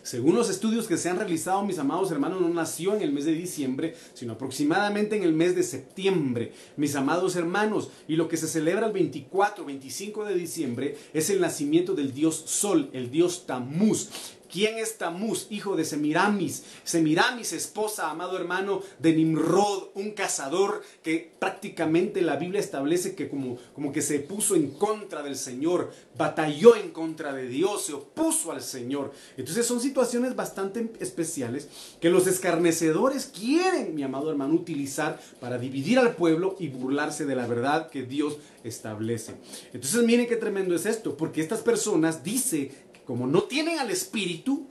según 0.06 0.36
los 0.36 0.48
estudios 0.48 0.86
que 0.86 0.98
se 0.98 1.10
han 1.10 1.16
realizado, 1.16 1.64
mis 1.64 1.80
amados 1.80 2.12
hermanos, 2.12 2.40
no 2.40 2.48
nació 2.48 2.94
en 2.94 3.02
el 3.02 3.10
mes 3.10 3.25
de 3.25 3.32
diciembre, 3.32 3.96
sino 4.14 4.34
aproximadamente 4.34 5.16
en 5.16 5.25
el 5.25 5.32
mes 5.32 5.56
de 5.56 5.64
septiembre, 5.64 6.52
mis 6.76 6.94
amados 6.94 7.34
hermanos. 7.34 7.90
Y 8.06 8.14
lo 8.14 8.28
que 8.28 8.36
se 8.36 8.46
celebra 8.46 8.86
el 8.86 8.92
24, 8.92 9.64
25 9.64 10.25
de 10.26 10.34
diciembre 10.36 10.96
es 11.12 11.28
el 11.30 11.40
nacimiento 11.40 11.96
del 11.96 12.14
dios 12.14 12.40
Sol, 12.46 12.88
el 12.92 13.10
dios 13.10 13.46
Tamuz. 13.46 14.10
¿Quién 14.56 14.78
es 14.78 14.96
Tamuz, 14.96 15.48
hijo 15.50 15.76
de 15.76 15.84
Semiramis? 15.84 16.64
Semiramis, 16.82 17.52
esposa, 17.52 18.10
amado 18.10 18.38
hermano, 18.38 18.80
de 18.98 19.12
Nimrod, 19.12 19.88
un 19.94 20.12
cazador 20.12 20.82
que 21.02 21.30
prácticamente 21.38 22.22
la 22.22 22.36
Biblia 22.36 22.58
establece 22.58 23.14
que 23.14 23.28
como, 23.28 23.58
como 23.75 23.92
que 23.92 24.00
se 24.00 24.18
puso 24.18 24.56
en 24.56 24.70
contra 24.70 25.22
del 25.22 25.36
Señor, 25.36 25.92
batalló 26.16 26.75
en 26.75 26.90
contra 26.92 27.34
de 27.34 27.48
Dios, 27.48 27.84
se 27.84 27.92
opuso 27.92 28.50
al 28.50 28.62
Señor. 28.62 29.12
Entonces 29.36 29.66
son 29.66 29.78
situaciones 29.78 30.34
bastante 30.34 30.90
especiales 31.00 31.68
que 32.00 32.08
los 32.08 32.26
escarnecedores 32.26 33.26
quieren, 33.26 33.94
mi 33.94 34.04
amado 34.04 34.30
hermano, 34.30 34.54
utilizar 34.54 35.20
para 35.38 35.58
dividir 35.58 35.98
al 35.98 36.16
pueblo 36.16 36.56
y 36.58 36.68
burlarse 36.68 37.26
de 37.26 37.36
la 37.36 37.46
verdad 37.46 37.90
que 37.90 38.04
Dios 38.04 38.38
establece. 38.64 39.34
Entonces 39.75 40.02
miren 40.02 40.26
qué 40.26 40.36
tremendo 40.36 40.75
es 40.75 40.86
esto, 40.86 41.14
porque 41.16 41.42
estas 41.42 41.60
personas 41.60 42.25
dice 42.25 42.72
como 43.06 43.26
no 43.26 43.44
tienen 43.44 43.78
al 43.78 43.90
Espíritu, 43.90 44.66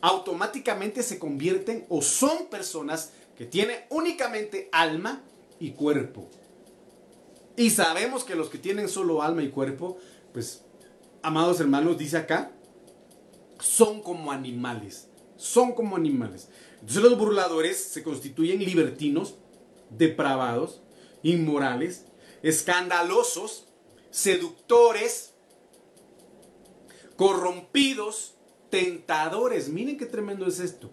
automáticamente 0.00 1.02
se 1.02 1.18
convierten 1.18 1.84
o 1.88 2.00
son 2.00 2.46
personas 2.46 3.12
que 3.36 3.44
tienen 3.44 3.80
únicamente 3.90 4.68
alma 4.72 5.22
y 5.58 5.72
cuerpo. 5.72 6.28
Y 7.56 7.70
sabemos 7.70 8.24
que 8.24 8.34
los 8.34 8.48
que 8.48 8.58
tienen 8.58 8.88
solo 8.88 9.22
alma 9.22 9.42
y 9.42 9.50
cuerpo, 9.50 9.98
pues, 10.32 10.64
amados 11.22 11.60
hermanos, 11.60 11.98
dice 11.98 12.16
acá, 12.16 12.52
son 13.60 14.00
como 14.02 14.32
animales. 14.32 15.08
Son 15.36 15.72
como 15.72 15.96
animales. 15.96 16.48
Entonces 16.80 17.02
los 17.02 17.18
burladores 17.18 17.82
se 17.82 18.02
constituyen 18.02 18.60
libertinos, 18.60 19.36
depravados, 19.90 20.82
inmorales, 21.22 22.06
escandalosos, 22.42 23.66
seductores, 24.10 25.31
corrompidos, 27.16 28.34
tentadores. 28.70 29.68
Miren 29.68 29.98
qué 29.98 30.06
tremendo 30.06 30.46
es 30.46 30.60
esto. 30.60 30.90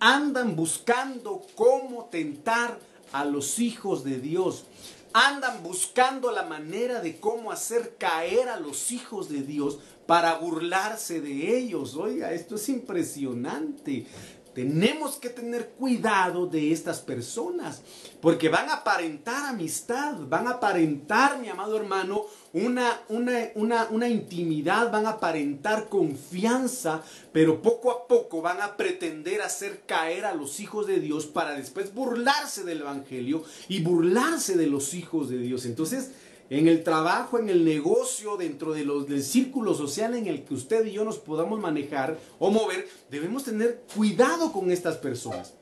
Andan 0.00 0.56
buscando 0.56 1.42
cómo 1.54 2.06
tentar 2.06 2.78
a 3.12 3.24
los 3.24 3.58
hijos 3.58 4.04
de 4.04 4.18
Dios. 4.18 4.64
Andan 5.12 5.62
buscando 5.62 6.30
la 6.30 6.44
manera 6.44 7.00
de 7.00 7.18
cómo 7.18 7.50
hacer 7.50 7.96
caer 7.98 8.48
a 8.48 8.60
los 8.60 8.92
hijos 8.92 9.28
de 9.28 9.42
Dios 9.42 9.78
para 10.06 10.34
burlarse 10.34 11.20
de 11.20 11.58
ellos. 11.58 11.96
Oiga, 11.96 12.32
esto 12.32 12.56
es 12.56 12.68
impresionante. 12.68 14.06
Tenemos 14.54 15.16
que 15.16 15.30
tener 15.30 15.70
cuidado 15.70 16.46
de 16.46 16.72
estas 16.72 17.00
personas, 17.00 17.82
porque 18.20 18.48
van 18.48 18.68
a 18.68 18.74
aparentar 18.74 19.46
amistad, 19.46 20.16
van 20.28 20.48
a 20.48 20.52
aparentar, 20.52 21.38
mi 21.38 21.48
amado 21.48 21.76
hermano, 21.76 22.24
una, 22.52 23.00
una, 23.08 23.86
una, 23.90 24.08
intimidad, 24.08 24.90
van 24.90 25.06
a 25.06 25.10
aparentar 25.10 25.88
confianza, 25.88 27.02
pero 27.32 27.62
poco 27.62 27.90
a 27.92 28.08
poco 28.08 28.42
van 28.42 28.60
a 28.60 28.76
pretender 28.76 29.40
hacer 29.40 29.82
caer 29.86 30.24
a 30.24 30.34
los 30.34 30.58
hijos 30.58 30.86
de 30.86 30.98
Dios 30.98 31.26
para 31.26 31.52
después 31.52 31.94
burlarse 31.94 32.64
del 32.64 32.80
Evangelio 32.80 33.44
y 33.68 33.82
burlarse 33.82 34.56
de 34.56 34.66
los 34.66 34.94
hijos 34.94 35.30
de 35.30 35.38
Dios. 35.38 35.64
Entonces, 35.64 36.10
en 36.50 36.66
el 36.66 36.82
trabajo, 36.82 37.38
en 37.38 37.48
el 37.48 37.64
negocio, 37.64 38.36
dentro 38.36 38.72
de 38.72 38.84
los, 38.84 39.06
del 39.06 39.22
círculo 39.22 39.72
social 39.72 40.16
en 40.16 40.26
el 40.26 40.42
que 40.44 40.54
usted 40.54 40.84
y 40.84 40.90
yo 40.90 41.04
nos 41.04 41.18
podamos 41.18 41.60
manejar 41.60 42.18
o 42.40 42.50
mover, 42.50 42.88
debemos 43.08 43.44
tener 43.44 43.84
cuidado 43.94 44.50
con 44.50 44.72
estas 44.72 44.96
personas. 44.96 45.54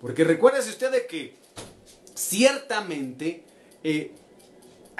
Porque 0.00 0.24
recuérdese 0.24 0.70
usted 0.70 0.90
de 0.90 1.06
que 1.06 1.34
ciertamente 2.14 3.44
eh, 3.84 4.12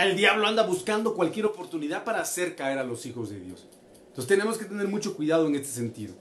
el 0.04 0.16
diablo 0.16 0.46
anda 0.46 0.62
buscando 0.62 1.14
cualquier 1.14 1.46
oportunidad 1.46 2.04
para 2.04 2.20
hacer 2.20 2.56
caer 2.56 2.78
a 2.78 2.84
los 2.84 3.06
hijos 3.06 3.30
de 3.30 3.40
Dios. 3.40 3.66
Entonces 4.08 4.26
tenemos 4.26 4.58
que 4.58 4.64
tener 4.64 4.88
mucho 4.88 5.16
cuidado 5.16 5.46
en 5.46 5.54
este 5.54 5.68
sentido. 5.68 6.14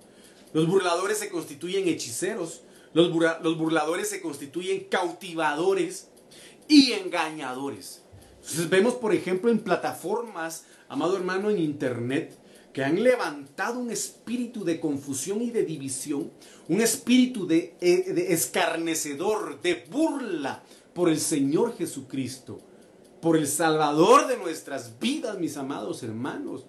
Los 0.53 0.67
burladores 0.67 1.19
se 1.19 1.29
constituyen 1.29 1.87
hechiceros, 1.87 2.61
los, 2.93 3.11
burladores 3.11 4.09
se 4.09 4.21
constituyen 4.21 4.85
cautivadores 4.89 6.07
y 6.67 6.93
engañadores. 6.93 8.01
Entonces 8.37 8.69
vemos, 8.69 8.95
por 8.95 9.13
ejemplo, 9.13 9.51
en 9.51 9.59
plataformas, 9.59 10.65
amado 10.87 11.15
hermano, 11.17 11.49
en 11.49 11.59
internet, 11.59 12.35
que 12.73 12.83
han 12.83 13.03
levantado 13.03 13.79
un 13.79 13.91
espíritu 13.91 14.63
de 14.63 14.79
confusión 14.79 15.41
y 15.41 15.51
de 15.51 15.63
división, 15.63 16.31
un 16.67 16.81
espíritu 16.81 17.45
de, 17.47 17.75
eh, 17.81 18.13
de, 18.13 18.33
escarnecedor, 18.33 19.61
de 19.61 19.85
burla 19.89 20.63
por 20.93 21.09
el 21.09 21.19
Señor 21.19 21.75
Jesucristo, 21.77 22.59
por 23.21 23.37
el 23.37 23.47
Salvador 23.47 24.27
de 24.27 24.37
nuestras 24.37 24.99
vidas, 24.99 25.37
mis 25.39 25.57
amados 25.57 26.03
hermanos, 26.03 26.65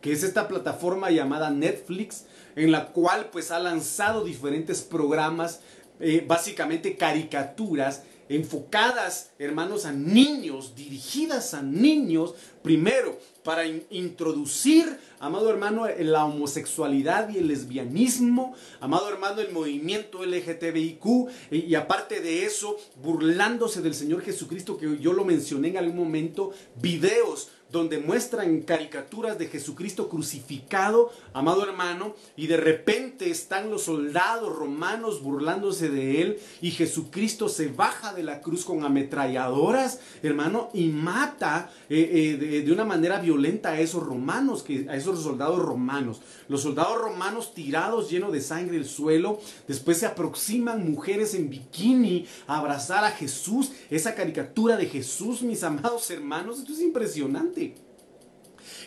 que 0.00 0.12
es 0.12 0.22
esta 0.22 0.48
plataforma 0.48 1.10
llamada 1.10 1.50
Netflix, 1.50 2.26
en 2.56 2.72
la 2.72 2.88
cual 2.88 3.30
pues 3.30 3.50
ha 3.50 3.58
lanzado 3.58 4.24
diferentes 4.24 4.82
programas, 4.82 5.60
eh, 6.00 6.24
básicamente 6.26 6.96
caricaturas 6.96 8.02
enfocadas, 8.36 9.30
hermanos, 9.38 9.84
a 9.84 9.92
niños, 9.92 10.74
dirigidas 10.74 11.54
a 11.54 11.62
niños, 11.62 12.34
primero, 12.62 13.18
para 13.42 13.66
introducir, 13.66 14.98
amado 15.18 15.50
hermano, 15.50 15.86
la 15.98 16.24
homosexualidad 16.24 17.28
y 17.30 17.38
el 17.38 17.48
lesbianismo, 17.48 18.54
amado 18.80 19.08
hermano, 19.08 19.40
el 19.40 19.52
movimiento 19.52 20.24
LGTBIQ, 20.24 21.04
y, 21.50 21.74
aparte 21.74 22.20
de 22.20 22.44
eso, 22.44 22.76
burlándose 23.02 23.82
del 23.82 23.94
Señor 23.94 24.22
Jesucristo, 24.22 24.76
que 24.76 24.98
yo 24.98 25.12
lo 25.12 25.24
mencioné 25.24 25.68
en 25.68 25.78
algún 25.78 25.96
momento, 25.96 26.52
videos 26.80 27.50
donde 27.72 27.98
muestran 27.98 28.60
caricaturas 28.60 29.38
de 29.38 29.46
Jesucristo 29.46 30.10
crucificado, 30.10 31.10
amado 31.32 31.64
hermano, 31.64 32.14
y 32.36 32.46
de 32.46 32.58
repente 32.58 33.30
están 33.30 33.70
los 33.70 33.84
soldados 33.84 34.54
romanos 34.54 35.22
burlándose 35.22 35.88
de 35.88 36.20
él 36.20 36.38
y 36.60 36.70
Jesucristo 36.70 37.48
se 37.48 37.68
baja 37.68 38.12
de 38.12 38.22
la 38.22 38.42
cruz 38.42 38.66
con 38.66 38.84
ametralladoras, 38.84 40.00
hermano, 40.22 40.68
y 40.74 40.88
mata 40.88 41.70
eh, 41.88 42.36
eh, 42.40 42.62
de, 42.62 42.72
una 42.72 42.84
manera 42.84 43.18
violenta 43.18 43.70
a 43.70 43.80
esos 43.80 44.02
romanos, 44.02 44.64
a 44.88 44.96
esos 44.96 45.22
soldados 45.22 45.58
romanos. 45.58 46.20
Los 46.48 46.62
soldados 46.62 47.00
romanos 47.00 47.54
tirados, 47.54 48.10
llenos 48.10 48.32
de 48.32 48.42
sangre 48.42 48.76
el 48.76 48.84
suelo, 48.84 49.40
después 49.66 49.96
se 49.98 50.06
aproximan 50.06 50.90
mujeres 50.90 51.34
en 51.34 51.48
bikini 51.48 52.26
a 52.46 52.58
abrazar 52.58 53.04
a 53.04 53.10
Jesús, 53.10 53.72
esa 53.88 54.14
caricatura 54.14 54.76
de 54.76 54.86
Jesús, 54.86 55.42
mis 55.42 55.62
amados 55.62 56.10
hermanos, 56.10 56.58
esto 56.58 56.72
es 56.74 56.80
impresionante. 56.80 57.61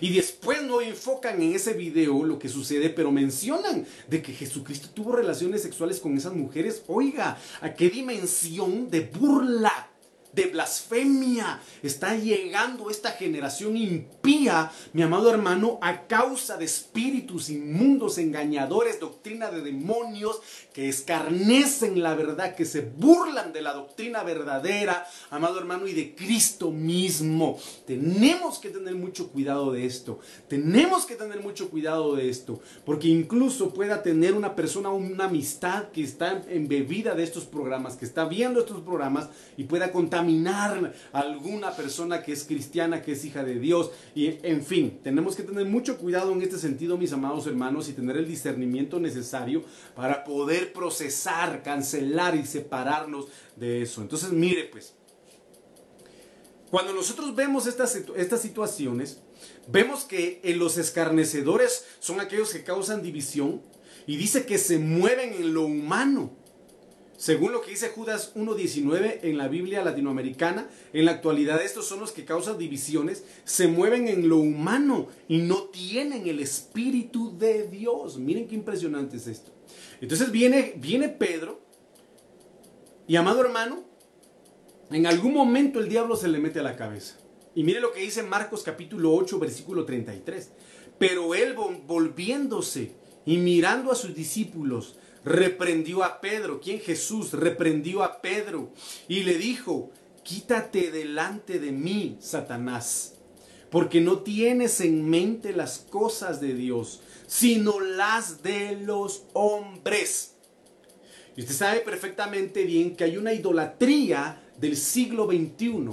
Y 0.02 0.14
después 0.14 0.62
no 0.64 0.82
enfocan 0.82 1.42
en 1.42 1.54
ese 1.54 1.74
video 1.74 2.24
lo 2.24 2.40
que 2.40 2.50
sucede, 2.50 2.90
pero 2.90 3.12
mencionan 3.12 3.86
de 4.08 4.22
que 4.22 4.34
Jesucristo 4.34 4.90
tuvo 4.94 5.14
relaciones 5.14 5.62
sexuales 5.62 6.00
con 6.00 6.18
esas 6.18 6.34
mujeres. 6.34 6.84
Oiga, 6.88 7.38
¿a 7.62 7.74
qué 7.74 7.90
dimensión 7.90 8.90
de 8.90 9.02
burla 9.02 9.90
de 10.36 10.48
blasfemia. 10.48 11.62
Está 11.82 12.16
llegando 12.16 12.90
esta 12.90 13.12
generación 13.12 13.78
impía, 13.78 14.72
mi 14.94 15.02
amado 15.02 15.32
hermano, 15.32 15.80
a 15.82 16.08
causa 16.08 16.58
de 16.58 16.66
espíritus 16.66 17.50
inmundos, 17.50 18.18
engañadores, 18.18 19.00
doctrina 19.00 19.50
de 19.50 19.62
demonios, 19.62 20.42
que 20.74 20.90
escarnecen 20.90 22.04
la 22.04 22.16
verdad, 22.16 22.56
que 22.56 22.66
se 22.66 22.82
burlan 22.82 23.54
de 23.54 23.62
la 23.62 23.74
doctrina 23.74 24.24
verdadera, 24.24 25.08
amado 25.30 25.58
hermano, 25.58 25.88
y 25.88 25.94
de 25.94 26.14
Cristo 26.14 26.72
mismo. 26.72 27.58
Tenemos 27.88 28.60
que 28.60 28.70
tener 28.70 28.96
mucho 28.96 29.30
cuidado 29.30 29.72
de 29.72 29.86
esto. 29.86 30.20
Tenemos 30.50 31.06
que 31.06 31.16
tener 31.16 31.40
mucho 31.40 31.70
cuidado 31.70 32.16
de 32.16 32.30
esto, 32.30 32.60
porque 32.86 33.08
incluso 33.08 33.74
pueda 33.74 34.04
tener 34.04 34.34
una 34.34 34.56
persona 34.56 34.90
una 34.90 35.26
amistad 35.26 35.90
que 35.90 36.04
está 36.04 36.44
embebida 36.50 37.16
de 37.16 37.24
estos 37.24 37.46
programas, 37.46 37.96
que 37.96 38.06
está 38.06 38.26
viendo 38.26 38.60
estos 38.60 38.82
programas 38.82 39.30
y 39.56 39.64
pueda 39.64 39.92
contaminar 39.92 40.25
a 41.14 41.20
alguna 41.20 41.76
persona 41.76 42.24
que 42.24 42.34
es 42.34 42.44
cristiana, 42.44 43.02
que 43.02 43.14
es 43.14 43.26
hija 43.26 43.44
de 43.44 43.60
Dios. 43.60 43.92
Y 44.14 44.38
en 44.44 44.64
fin, 44.64 45.00
tenemos 45.04 45.36
que 45.36 45.44
tener 45.44 45.66
mucho 45.66 45.98
cuidado 45.98 46.32
en 46.32 46.42
este 46.42 46.58
sentido, 46.58 46.98
mis 46.98 47.14
amados 47.14 47.48
hermanos, 47.48 47.90
y 47.90 47.94
tener 47.94 48.18
el 48.18 48.28
discernimiento 48.28 49.00
necesario 49.00 49.64
para 49.96 50.24
poder 50.24 50.74
procesar, 50.74 51.64
cancelar 51.64 52.36
y 52.36 52.46
separarnos 52.46 53.28
de 53.56 53.82
eso. 53.82 54.02
Entonces, 54.02 54.32
mire 54.32 54.66
pues, 54.66 54.94
cuando 56.70 56.94
nosotros 56.94 57.36
vemos 57.36 57.68
estas, 57.68 57.96
estas 58.16 58.42
situaciones, 58.42 59.20
vemos 59.68 60.04
que 60.04 60.42
en 60.44 60.60
los 60.60 60.78
escarnecedores 60.78 61.86
son 62.00 62.20
aquellos 62.20 62.52
que 62.52 62.64
causan 62.64 63.02
división 63.02 63.62
y 64.08 64.18
dice 64.18 64.46
que 64.46 64.58
se 64.58 64.78
mueven 64.78 65.34
en 65.34 65.54
lo 65.54 65.64
humano. 65.64 66.32
Según 67.18 67.54
lo 67.54 67.62
que 67.62 67.72
dice 67.72 67.90
Judas 67.90 68.34
1.19 68.36 69.20
en 69.24 69.38
la 69.38 69.48
Biblia 69.48 69.84
latinoamericana, 69.84 70.70
en 70.92 71.06
la 71.06 71.12
actualidad 71.12 71.62
estos 71.62 71.88
son 71.88 72.02
los 72.02 72.12
que 72.12 72.26
causan 72.26 72.58
divisiones, 72.58 73.24
se 73.46 73.68
mueven 73.68 74.08
en 74.10 74.28
lo 74.28 74.38
humano 74.38 75.08
y 75.30 75.38
no 75.38 75.64
tienen 75.66 76.28
el 76.28 76.42
Espíritu 76.42 77.38
de 77.38 77.68
Dios. 77.70 78.18
Miren 78.18 78.48
qué 78.48 78.56
impresionante 78.56 79.16
es 79.16 79.28
esto. 79.28 79.52
Entonces 80.02 80.32
viene, 80.32 80.74
viene 80.78 81.08
Pedro 81.08 81.62
y 83.08 83.16
amado 83.16 83.42
hermano, 83.42 83.84
en 84.92 85.08
algún 85.08 85.34
momento 85.34 85.80
el 85.80 85.88
diablo 85.88 86.18
se 86.18 86.28
le 86.28 86.40
mete 86.40 86.60
a 86.60 86.64
la 86.64 86.76
cabeza. 86.76 87.18
Y 87.56 87.64
mire 87.64 87.80
lo 87.80 87.94
que 87.94 88.02
dice 88.02 88.24
Marcos 88.24 88.62
capítulo 88.64 89.14
8 89.14 89.40
versículo 89.40 89.86
33. 89.86 90.52
Pero 90.98 91.34
él 91.34 91.56
volviéndose 91.88 92.92
y 93.26 93.38
mirando 93.38 93.92
a 93.92 93.96
sus 93.96 94.14
discípulos, 94.14 94.98
reprendió 95.26 96.04
a 96.04 96.22
Pedro. 96.22 96.62
¿Quién 96.62 96.80
Jesús 96.80 97.34
reprendió 97.34 98.04
a 98.04 98.22
Pedro? 98.22 98.72
Y 99.08 99.24
le 99.24 99.38
dijo, 99.38 99.92
quítate 100.24 100.92
delante 100.92 101.60
de 101.60 101.72
mí, 101.72 102.18
Satanás, 102.22 103.16
porque 103.70 104.00
no 104.00 104.20
tienes 104.20 104.80
en 104.80 105.10
mente 105.10 105.52
las 105.52 105.80
cosas 105.80 106.40
de 106.40 106.54
Dios, 106.54 107.02
sino 107.28 107.80
las 107.80 108.44
de 108.44 108.78
los 108.78 109.24
hombres. 109.34 110.36
Y 111.36 111.42
usted 111.42 111.56
sabe 111.56 111.80
perfectamente 111.82 112.64
bien 112.64 112.96
que 112.96 113.04
hay 113.04 113.18
una 113.18 113.34
idolatría 113.34 114.42
del 114.58 114.78
siglo 114.78 115.26
XXI, 115.28 115.90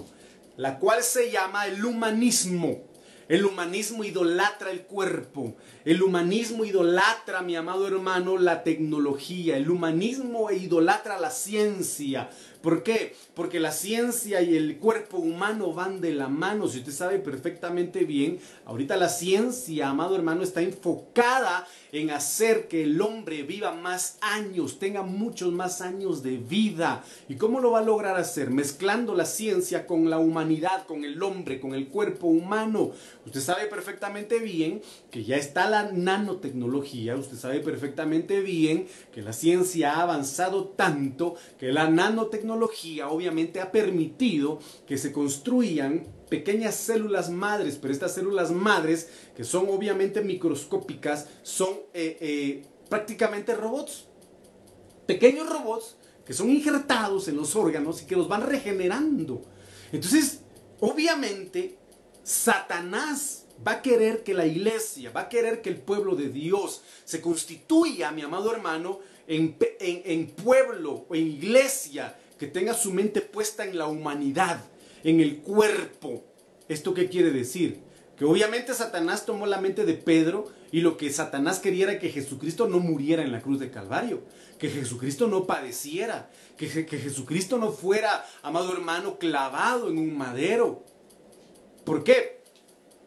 la 0.57 0.79
cual 0.79 1.03
se 1.03 1.31
llama 1.31 1.67
el 1.67 1.85
humanismo. 1.85 2.92
El 3.33 3.47
humanismo 3.47 4.05
idolatra 4.05 4.71
el 4.71 4.83
cuerpo. 4.83 5.57
El 5.87 6.03
humanismo 6.03 6.67
idolatra, 6.67 7.41
mi 7.41 7.57
amado 7.57 7.89
hermano, 7.89 8.37
la 8.37 8.63
tecnología. 8.63 9.57
El 9.57 9.71
humanismo 9.71 10.51
idolatra 10.51 11.19
la 11.19 11.31
ciencia. 11.31 12.29
¿Por 12.63 12.85
qué? 12.85 13.17
Porque 13.35 13.59
la 13.59 13.73
ciencia 13.73 14.41
y 14.41 14.57
el 14.57 14.79
cuerpo 14.79 15.17
humano 15.17 15.73
van 15.73 16.01
de 16.01 16.13
la 16.13 16.29
mano. 16.29 16.69
Si 16.69 16.79
usted 16.79 16.93
sabe 16.93 17.19
perfectamente 17.19 18.05
bien, 18.05 18.39
ahorita 18.67 18.97
la 18.97 19.09
ciencia, 19.09 19.89
amado 19.89 20.15
hermano, 20.15 20.45
está 20.45 20.61
enfocada 20.63 21.67
en 21.91 22.11
hacer 22.11 22.69
que 22.69 22.85
el 22.85 23.01
hombre 23.01 23.43
viva 23.43 23.73
más 23.73 24.19
años, 24.21 24.79
tenga 24.79 25.03
muchos 25.03 25.53
más 25.53 25.81
años 25.81 26.23
de 26.23 26.37
vida. 26.37 27.03
¿Y 27.29 27.35
cómo 27.35 27.59
lo 27.61 27.73
va 27.73 27.81
a 27.81 27.85
lograr 27.85 28.17
hacer? 28.17 28.51
Mezclando 28.51 29.15
la 29.15 29.27
ciencia 29.27 29.87
con 29.87 30.09
la 30.09 30.19
humanidad, 30.19 30.87
con 30.87 31.05
el 31.05 31.21
hombre, 31.21 31.59
con 31.59 31.75
el 31.75 31.89
cuerpo 31.89 32.29
humano. 32.29 32.93
Usted 33.25 33.41
sabe 33.41 33.67
perfectamente 33.67 34.41
bien 34.41 34.83
que 35.11 35.23
ya 35.23 35.37
está 35.37 35.71
la 35.71 35.93
nanotecnología. 35.93 37.17
Usted 37.17 37.37
sabe 37.37 37.61
perfectamente 37.61 38.41
bien 38.41 38.89
que 39.13 39.23
la 39.23 39.33
ciencia 39.33 39.95
ha 39.95 40.03
avanzado 40.03 40.69
tanto 40.69 41.37
que 41.59 41.71
la 41.73 41.89
nanotecnología 41.89 43.09
obviamente 43.09 43.61
ha 43.61 43.71
permitido 43.71 44.59
que 44.87 44.99
se 44.99 45.13
construyan 45.13 46.07
pequeñas 46.29 46.75
células 46.75 47.31
madres, 47.31 47.79
pero 47.81 47.93
estas 47.93 48.15
células 48.15 48.51
madres, 48.51 49.09
que 49.37 49.45
son 49.45 49.69
obviamente 49.69 50.23
microscópicas, 50.23 51.29
son 51.43 51.71
eh, 51.95 52.17
eh, 52.21 52.63
prácticamente 52.89 53.55
robots. 53.55 54.09
Pequeños 55.07 55.49
robots 55.49 55.97
que 56.25 56.33
son 56.33 56.51
injertados 56.51 57.29
en 57.29 57.37
los 57.37 57.55
órganos 57.55 58.03
y 58.03 58.07
que 58.07 58.17
los 58.17 58.29
van 58.29 58.43
regenerando. 58.43 59.43
Entonces, 59.93 60.41
obviamente, 60.81 61.79
Satanás 62.23 63.47
va 63.67 63.73
a 63.73 63.83
querer 63.83 64.23
que 64.23 64.35
la 64.35 64.47
iglesia, 64.47 65.11
va 65.11 65.23
a 65.23 65.29
querer 65.29 65.63
que 65.63 65.71
el 65.71 65.77
pueblo 65.77 66.17
de 66.17 66.29
Dios 66.29 66.83
se 67.05 67.21
constituya, 67.21 68.11
mi 68.11 68.23
amado 68.23 68.53
hermano, 68.53 69.01
en, 69.27 69.57
en, 69.81 70.27
pueblo 70.31 71.07
o 71.09 71.15
en 71.15 71.29
iglesia 71.29 72.17
que 72.39 72.47
tenga 72.47 72.75
su 72.75 72.93
mente 72.93 73.21
puesta 73.21 73.65
en 73.65 73.79
la 73.79 73.87
humanidad, 73.87 74.61
en 75.05 75.21
el 75.21 75.39
cuerpo. 75.39 76.25
¿Esto 76.69 76.95
qué 76.95 77.09
quiere 77.09 77.31
decir? 77.31 77.81
Que 78.17 78.25
obviamente 78.25 78.75
Satanás 78.75 79.27
tomó 79.27 79.47
la 79.47 79.61
mente 79.61 79.85
de 79.85 79.95
Pedro 79.95 80.51
y 80.71 80.81
lo 80.81 80.97
que 80.97 81.13
Satanás 81.13 81.59
quería 81.59 81.85
era 81.85 81.99
que 81.99 82.11
Jesucristo 82.11 82.69
no 82.69 82.79
muriera 82.79 83.23
en 83.23 83.33
la 83.33 83.43
cruz 83.43 83.61
de 83.61 83.71
Calvario, 83.71 84.23
que 84.59 84.69
Jesucristo 84.69 85.29
no 85.29 85.47
padeciera, 85.47 86.31
que, 86.57 86.87
que 86.87 86.99
Jesucristo 86.99 87.59
no 87.59 87.73
fuera, 87.73 88.25
amado 88.43 88.73
hermano, 88.73 89.19
clavado 89.19 89.91
en 89.91 89.99
un 89.99 90.17
madero. 90.17 90.85
¿Por 91.85 92.05
qué? 92.05 92.43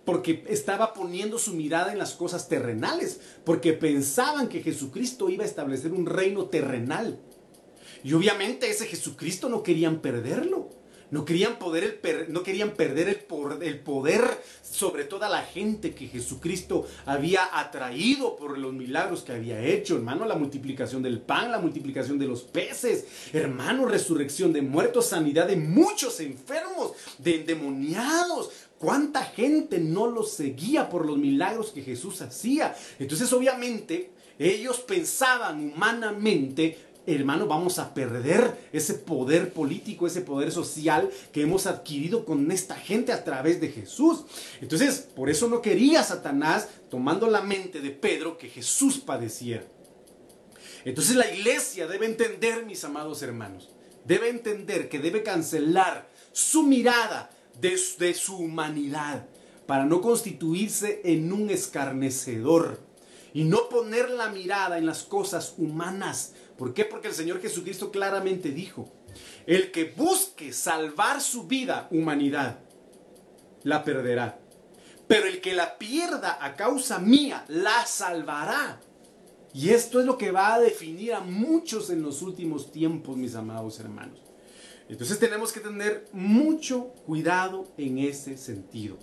porque 0.06 0.46
estaba 0.50 0.94
poniendo 0.94 1.40
su 1.40 1.54
mirada 1.54 1.92
en 1.92 1.98
las 1.98 2.14
cosas 2.14 2.48
terrenales, 2.48 3.20
porque 3.44 3.74
pensaban 3.74 4.48
que 4.48 4.62
Jesucristo 4.62 5.30
iba 5.30 5.44
a 5.44 5.48
establecer 5.48 5.92
un 5.92 6.06
reino 6.06 6.46
terrenal. 6.46 7.20
Y 8.04 8.14
obviamente 8.14 8.70
ese 8.70 8.86
Jesucristo 8.86 9.50
no 9.50 9.64
querían 9.64 10.00
perderlo. 10.00 10.70
No 11.12 11.24
querían, 11.24 11.60
poder 11.60 12.00
el 12.04 12.34
no 12.34 12.42
querían 12.42 12.72
perder 12.72 13.08
el, 13.08 13.62
el 13.62 13.80
poder 13.80 14.42
sobre 14.64 15.04
toda 15.04 15.30
la 15.30 15.44
gente 15.44 15.94
que 15.94 16.08
Jesucristo 16.08 16.88
había 17.06 17.58
atraído 17.58 18.36
por 18.36 18.58
los 18.58 18.74
milagros 18.74 19.22
que 19.22 19.34
había 19.34 19.64
hecho. 19.64 19.96
Hermano, 19.96 20.26
la 20.26 20.36
multiplicación 20.36 21.04
del 21.04 21.22
pan, 21.22 21.52
la 21.52 21.60
multiplicación 21.60 22.18
de 22.18 22.26
los 22.26 22.42
peces. 22.42 23.06
Hermano, 23.34 23.86
resurrección 23.86 24.52
de 24.52 24.64
muertos, 24.64 25.08
sanidad 25.08 25.48
de 25.48 25.58
muchos 25.58 26.20
enfermos, 26.20 26.94
de 27.20 27.36
endemoniados. 27.36 28.50
¿Cuánta 28.80 29.24
gente 29.24 29.80
no 29.80 30.08
los 30.08 30.34
seguía 30.34 30.90
por 30.90 31.06
los 31.06 31.18
milagros 31.18 31.72
que 31.72 31.82
Jesús 31.82 32.22
hacía? 32.22 32.76
Entonces, 33.00 33.32
obviamente, 33.34 34.12
ellos 34.38 34.80
pensaban 34.82 35.74
humanamente 35.74 36.78
hermano, 37.08 37.46
vamos 37.46 37.78
a 37.78 37.94
perder 37.94 38.70
ese 38.74 38.96
poder 38.96 39.54
político, 39.54 40.08
ese 40.08 40.22
poder 40.22 40.52
social 40.52 41.10
que 41.32 41.42
hemos 41.42 41.68
adquirido 41.68 42.26
con 42.26 42.52
esta 42.52 42.76
gente 42.76 43.12
a 43.12 43.24
través 43.24 43.62
de 43.62 43.70
Jesús. 43.70 44.26
Entonces, 44.62 45.08
por 45.16 45.30
eso 45.30 45.48
no 45.48 45.62
quería 45.62 46.04
Satanás, 46.04 46.68
tomando 46.90 47.28
la 47.30 47.42
mente 47.42 47.82
de 47.82 47.92
Pedro, 47.92 48.38
que 48.38 48.50
Jesús 48.50 48.98
padeciera. 48.98 49.64
Entonces 50.84 51.16
la 51.16 51.32
iglesia 51.32 51.88
debe 51.88 52.06
entender, 52.06 52.66
mis 52.66 52.84
amados 52.84 53.22
hermanos, 53.24 53.70
debe 54.06 54.30
entender 54.30 54.88
que 54.88 55.00
debe 55.00 55.24
cancelar 55.24 56.08
su 56.32 56.64
mirada 56.64 57.32
de, 57.60 58.14
su 58.14 58.38
humanidad 58.38 59.28
para 59.66 59.86
no 59.86 60.02
constituirse 60.02 61.02
en 61.04 61.32
un 61.34 61.50
escarnecedor 61.50 62.80
y 63.34 63.44
no 63.44 63.70
poner 63.70 64.10
la 64.10 64.30
mirada 64.30 64.78
en 64.78 64.86
las 64.86 65.04
cosas 65.04 65.56
humanas. 65.58 66.34
¿Por 66.58 66.74
qué? 66.74 66.86
Porque 66.86 67.08
el 67.08 67.14
Señor 67.14 67.42
Jesucristo 67.42 67.92
claramente 67.92 68.50
dijo, 68.52 68.92
el 69.46 69.72
que 69.72 69.86
busque 69.86 70.54
salvar 70.54 71.22
su 71.22 71.48
vida, 71.48 71.88
humanidad, 71.92 72.60
la 73.64 73.84
perderá. 73.84 74.40
Pero 75.08 75.28
el 75.28 75.42
que 75.42 75.54
la 75.54 75.78
pierda 75.78 76.44
a 76.44 76.56
causa 76.56 77.00
mía, 77.00 77.46
la 77.48 77.86
salvará. 77.86 78.82
Y 79.54 79.70
esto 79.70 80.00
es 80.00 80.06
lo 80.06 80.18
que 80.18 80.32
va 80.32 80.54
a 80.54 80.60
definir 80.60 81.14
a 81.14 81.22
muchos 81.22 81.90
en 81.90 82.02
los 82.02 82.22
últimos 82.22 82.72
tiempos, 82.72 83.16
mis 83.16 83.36
amados 83.36 83.80
hermanos. 83.80 84.25
Entonces 84.88 85.20
tenemos 85.20 85.52
que 85.52 85.60
tener 85.60 86.06
mucho 86.14 86.94
cuidado 87.06 87.68
en 87.78 87.98
ese 88.00 88.38
sentido. 88.38 88.98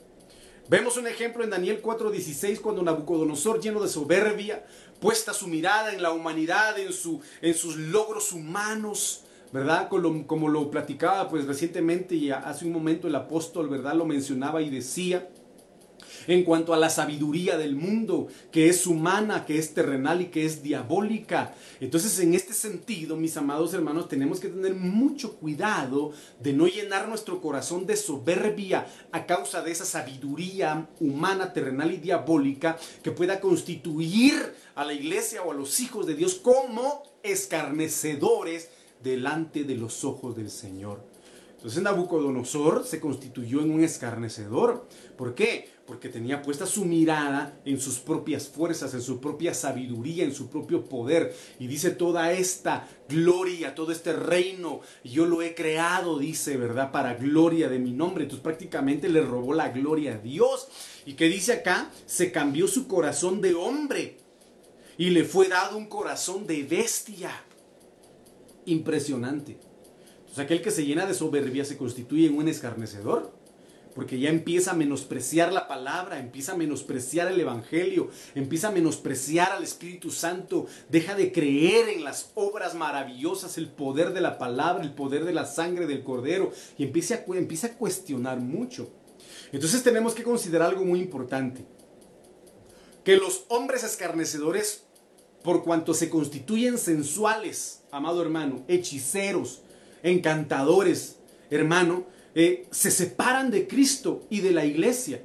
Vemos 0.68 0.96
un 0.96 1.06
ejemplo 1.06 1.42
en 1.42 1.50
Daniel 1.50 1.82
4:16 1.82 2.60
cuando 2.60 2.82
Nabucodonosor, 2.82 3.60
lleno 3.60 3.82
de 3.82 3.88
soberbia, 3.88 4.64
puesta 5.00 5.34
su 5.34 5.48
mirada 5.48 5.92
en 5.92 6.02
la 6.02 6.12
humanidad, 6.12 6.78
en, 6.78 6.92
su, 6.92 7.20
en 7.40 7.54
sus 7.54 7.76
logros 7.76 8.32
humanos, 8.32 9.24
¿verdad? 9.52 9.88
Como, 9.88 10.48
lo 10.48 10.70
platicaba 10.70 11.28
pues 11.28 11.46
recientemente 11.46 12.14
y 12.14 12.30
hace 12.30 12.64
un 12.64 12.72
momento 12.72 13.08
el 13.08 13.14
apóstol, 13.16 13.68
¿verdad? 13.68 13.94
Lo 13.94 14.06
mencionaba 14.06 14.62
y 14.62 14.70
decía, 14.70 15.28
en 16.26 16.44
cuanto 16.44 16.74
a 16.74 16.76
la 16.76 16.90
sabiduría 16.90 17.56
del 17.56 17.76
mundo, 17.76 18.28
que 18.50 18.68
es 18.68 18.86
humana, 18.86 19.44
que 19.44 19.58
es 19.58 19.74
terrenal 19.74 20.20
y 20.20 20.26
que 20.26 20.44
es 20.44 20.62
diabólica. 20.62 21.54
Entonces, 21.80 22.18
en 22.20 22.34
este 22.34 22.52
sentido, 22.52 23.16
mis 23.16 23.36
amados 23.36 23.74
hermanos, 23.74 24.08
tenemos 24.08 24.40
que 24.40 24.48
tener 24.48 24.74
mucho 24.74 25.36
cuidado 25.36 26.12
de 26.40 26.52
no 26.52 26.66
llenar 26.66 27.08
nuestro 27.08 27.40
corazón 27.40 27.86
de 27.86 27.96
soberbia 27.96 28.86
a 29.10 29.26
causa 29.26 29.62
de 29.62 29.72
esa 29.72 29.84
sabiduría 29.84 30.88
humana, 31.00 31.52
terrenal 31.52 31.92
y 31.92 31.98
diabólica 31.98 32.78
que 33.02 33.12
pueda 33.12 33.40
constituir 33.40 34.54
a 34.74 34.84
la 34.84 34.92
iglesia 34.92 35.42
o 35.42 35.52
a 35.52 35.54
los 35.54 35.80
hijos 35.80 36.06
de 36.06 36.14
Dios 36.14 36.34
como 36.34 37.02
escarnecedores 37.22 38.68
delante 39.02 39.64
de 39.64 39.76
los 39.76 40.04
ojos 40.04 40.36
del 40.36 40.50
Señor. 40.50 41.11
Entonces 41.62 41.84
Nabucodonosor 41.84 42.84
se 42.84 42.98
constituyó 42.98 43.60
en 43.60 43.70
un 43.70 43.84
escarnecedor. 43.84 44.88
¿Por 45.16 45.36
qué? 45.36 45.70
Porque 45.86 46.08
tenía 46.08 46.42
puesta 46.42 46.66
su 46.66 46.84
mirada 46.84 47.56
en 47.64 47.80
sus 47.80 48.00
propias 48.00 48.48
fuerzas, 48.48 48.94
en 48.94 49.00
su 49.00 49.20
propia 49.20 49.54
sabiduría, 49.54 50.24
en 50.24 50.34
su 50.34 50.50
propio 50.50 50.86
poder. 50.86 51.32
Y 51.60 51.68
dice 51.68 51.92
toda 51.92 52.32
esta 52.32 52.88
gloria, 53.08 53.76
todo 53.76 53.92
este 53.92 54.12
reino, 54.12 54.80
yo 55.04 55.24
lo 55.26 55.40
he 55.40 55.54
creado, 55.54 56.18
dice, 56.18 56.56
¿verdad? 56.56 56.90
Para 56.90 57.14
gloria 57.14 57.68
de 57.68 57.78
mi 57.78 57.92
nombre. 57.92 58.24
Entonces 58.24 58.42
prácticamente 58.42 59.08
le 59.08 59.20
robó 59.20 59.54
la 59.54 59.68
gloria 59.68 60.14
a 60.14 60.18
Dios. 60.18 60.66
¿Y 61.06 61.12
qué 61.12 61.26
dice 61.26 61.52
acá? 61.52 61.92
Se 62.06 62.32
cambió 62.32 62.66
su 62.66 62.88
corazón 62.88 63.40
de 63.40 63.54
hombre 63.54 64.18
y 64.98 65.10
le 65.10 65.22
fue 65.22 65.46
dado 65.46 65.76
un 65.76 65.86
corazón 65.86 66.44
de 66.44 66.64
bestia. 66.64 67.30
Impresionante. 68.66 69.71
Entonces 70.32 70.46
aquel 70.46 70.62
que 70.62 70.70
se 70.70 70.86
llena 70.86 71.04
de 71.04 71.12
soberbia 71.12 71.62
se 71.62 71.76
constituye 71.76 72.26
en 72.26 72.38
un 72.38 72.48
escarnecedor, 72.48 73.34
porque 73.94 74.18
ya 74.18 74.30
empieza 74.30 74.70
a 74.70 74.74
menospreciar 74.74 75.52
la 75.52 75.68
palabra, 75.68 76.18
empieza 76.18 76.52
a 76.52 76.56
menospreciar 76.56 77.30
el 77.30 77.38
Evangelio, 77.38 78.08
empieza 78.34 78.68
a 78.68 78.70
menospreciar 78.72 79.52
al 79.52 79.62
Espíritu 79.62 80.10
Santo, 80.10 80.64
deja 80.88 81.14
de 81.14 81.32
creer 81.32 81.90
en 81.90 82.02
las 82.02 82.30
obras 82.34 82.74
maravillosas, 82.74 83.58
el 83.58 83.68
poder 83.68 84.14
de 84.14 84.22
la 84.22 84.38
palabra, 84.38 84.82
el 84.82 84.94
poder 84.94 85.26
de 85.26 85.34
la 85.34 85.44
sangre 85.44 85.86
del 85.86 86.02
Cordero, 86.02 86.50
y 86.78 86.84
empieza 86.84 87.26
empieza 87.34 87.66
a 87.66 87.74
cuestionar 87.74 88.40
mucho. 88.40 88.88
Entonces 89.52 89.82
tenemos 89.82 90.14
que 90.14 90.22
considerar 90.22 90.70
algo 90.70 90.86
muy 90.86 91.00
importante, 91.00 91.66
que 93.04 93.18
los 93.18 93.44
hombres 93.48 93.84
escarnecedores, 93.84 94.84
por 95.44 95.62
cuanto 95.62 95.92
se 95.92 96.08
constituyen 96.08 96.78
sensuales, 96.78 97.82
amado 97.90 98.22
hermano, 98.22 98.64
hechiceros, 98.66 99.60
encantadores, 100.02 101.18
hermano, 101.50 102.06
eh, 102.34 102.66
se 102.70 102.90
separan 102.90 103.50
de 103.50 103.66
Cristo 103.66 104.26
y 104.30 104.40
de 104.40 104.52
la 104.52 104.64
iglesia. 104.64 105.22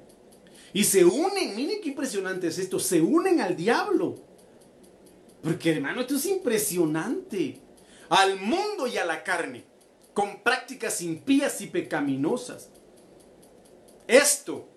Y 0.73 0.83
se 0.83 1.05
unen, 1.05 1.55
miren 1.55 1.81
qué 1.81 1.89
impresionante 1.89 2.47
es 2.47 2.59
esto, 2.59 2.79
se 2.79 3.01
unen 3.01 3.41
al 3.41 3.55
diablo. 3.55 4.15
Porque 5.41 5.71
hermano, 5.71 6.01
esto 6.01 6.15
es 6.15 6.25
impresionante. 6.25 7.61
Al 8.09 8.39
mundo 8.39 8.87
y 8.87 8.97
a 8.97 9.05
la 9.05 9.23
carne, 9.23 9.65
con 10.13 10.43
prácticas 10.43 11.01
impías 11.01 11.61
y 11.61 11.67
pecaminosas. 11.67 12.69
Esto 14.07 14.69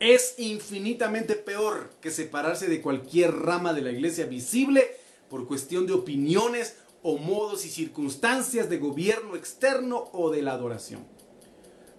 es 0.00 0.34
infinitamente 0.38 1.34
peor 1.36 1.94
que 2.00 2.10
separarse 2.10 2.66
de 2.66 2.82
cualquier 2.82 3.32
rama 3.34 3.72
de 3.72 3.82
la 3.82 3.92
iglesia 3.92 4.26
visible 4.26 4.96
por 5.30 5.46
cuestión 5.46 5.86
de 5.86 5.94
opiniones 5.94 6.76
o 7.08 7.18
modos 7.18 7.64
y 7.64 7.68
circunstancias 7.68 8.68
de 8.68 8.78
gobierno 8.78 9.36
externo 9.36 10.10
o 10.12 10.28
de 10.28 10.42
la 10.42 10.54
adoración. 10.54 11.06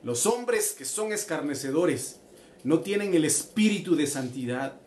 Los 0.04 0.26
hombres 0.26 0.76
que 0.78 0.84
son 0.84 1.14
escarnecedores 1.14 2.20
no 2.66 2.82
tienen 2.82 3.14
el 3.14 3.24
espíritu 3.24 3.96
de 3.96 4.06
santidad 4.06 4.82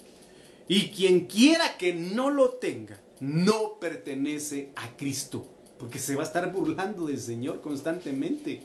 y 0.68 0.90
quien 0.90 1.24
quiera 1.24 1.78
que 1.78 1.94
no 1.94 2.28
lo 2.28 2.50
tenga 2.50 3.00
no 3.20 3.78
pertenece 3.80 4.72
a 4.76 4.94
Cristo 4.94 5.46
porque 5.78 5.98
se 5.98 6.14
va 6.16 6.24
a 6.24 6.26
estar 6.26 6.52
burlando 6.52 7.06
del 7.06 7.18
Señor 7.18 7.62
constantemente. 7.62 8.60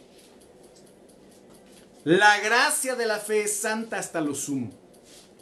La 2.04 2.38
gracia 2.42 2.96
de 2.96 3.06
la 3.06 3.20
fe 3.20 3.44
es 3.44 3.56
santa 3.56 3.98
hasta 3.98 4.20
lo 4.20 4.36
sumo, 4.36 4.72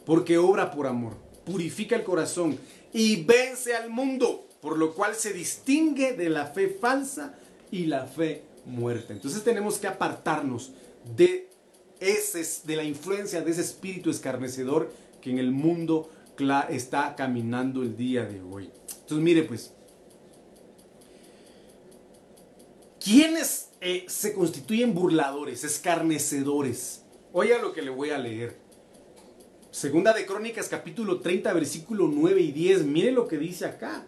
porque 0.06 0.38
obra 0.38 0.70
por 0.70 0.86
amor, 0.86 1.16
purifica 1.44 1.96
el 1.96 2.04
corazón 2.04 2.56
y 2.92 3.24
vence 3.24 3.74
al 3.74 3.90
mundo 3.90 4.43
por 4.64 4.78
lo 4.78 4.94
cual 4.94 5.14
se 5.14 5.34
distingue 5.34 6.14
de 6.14 6.30
la 6.30 6.46
fe 6.46 6.70
falsa 6.70 7.34
y 7.70 7.84
la 7.84 8.06
fe 8.06 8.44
muerta. 8.64 9.12
Entonces 9.12 9.44
tenemos 9.44 9.76
que 9.76 9.86
apartarnos 9.86 10.72
de, 11.14 11.50
ese, 12.00 12.42
de 12.66 12.76
la 12.76 12.82
influencia 12.82 13.42
de 13.42 13.50
ese 13.50 13.60
espíritu 13.60 14.08
escarnecedor 14.08 14.90
que 15.20 15.28
en 15.28 15.38
el 15.38 15.50
mundo 15.50 16.10
está 16.70 17.14
caminando 17.14 17.82
el 17.82 17.94
día 17.94 18.24
de 18.24 18.40
hoy. 18.40 18.70
Entonces 19.02 19.18
mire 19.18 19.42
pues, 19.42 19.74
¿quiénes 23.04 23.68
eh, 23.82 24.06
se 24.08 24.32
constituyen 24.32 24.94
burladores, 24.94 25.62
escarnecedores? 25.62 27.02
Oiga 27.34 27.58
lo 27.58 27.74
que 27.74 27.82
le 27.82 27.90
voy 27.90 28.10
a 28.10 28.18
leer. 28.18 28.56
Segunda 29.70 30.14
de 30.14 30.24
Crónicas 30.24 30.68
capítulo 30.70 31.20
30 31.20 31.52
versículo 31.52 32.08
9 32.10 32.40
y 32.40 32.52
10. 32.52 32.86
Mire 32.86 33.12
lo 33.12 33.28
que 33.28 33.36
dice 33.36 33.66
acá. 33.66 34.06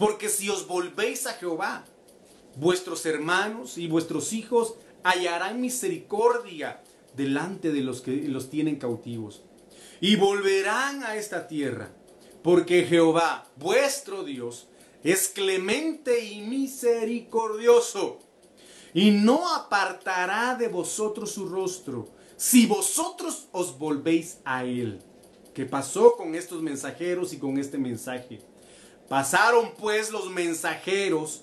Porque 0.00 0.30
si 0.30 0.48
os 0.48 0.66
volvéis 0.66 1.26
a 1.26 1.34
Jehová, 1.34 1.84
vuestros 2.56 3.04
hermanos 3.04 3.76
y 3.76 3.86
vuestros 3.86 4.32
hijos 4.32 4.76
hallarán 5.02 5.60
misericordia 5.60 6.82
delante 7.14 7.70
de 7.70 7.82
los 7.82 8.00
que 8.00 8.26
los 8.26 8.48
tienen 8.48 8.76
cautivos. 8.76 9.42
Y 10.00 10.16
volverán 10.16 11.04
a 11.04 11.16
esta 11.16 11.46
tierra, 11.48 11.92
porque 12.42 12.84
Jehová, 12.84 13.46
vuestro 13.56 14.24
Dios, 14.24 14.68
es 15.04 15.28
clemente 15.28 16.24
y 16.24 16.40
misericordioso, 16.40 18.20
y 18.94 19.10
no 19.10 19.54
apartará 19.54 20.54
de 20.54 20.68
vosotros 20.68 21.32
su 21.32 21.46
rostro, 21.46 22.08
si 22.38 22.64
vosotros 22.64 23.48
os 23.52 23.78
volvéis 23.78 24.38
a 24.46 24.64
él. 24.64 25.02
¿Qué 25.52 25.66
pasó 25.66 26.16
con 26.16 26.34
estos 26.34 26.62
mensajeros 26.62 27.34
y 27.34 27.38
con 27.38 27.58
este 27.58 27.76
mensaje? 27.76 28.40
Pasaron 29.10 29.74
pues 29.76 30.12
los 30.12 30.30
mensajeros 30.30 31.42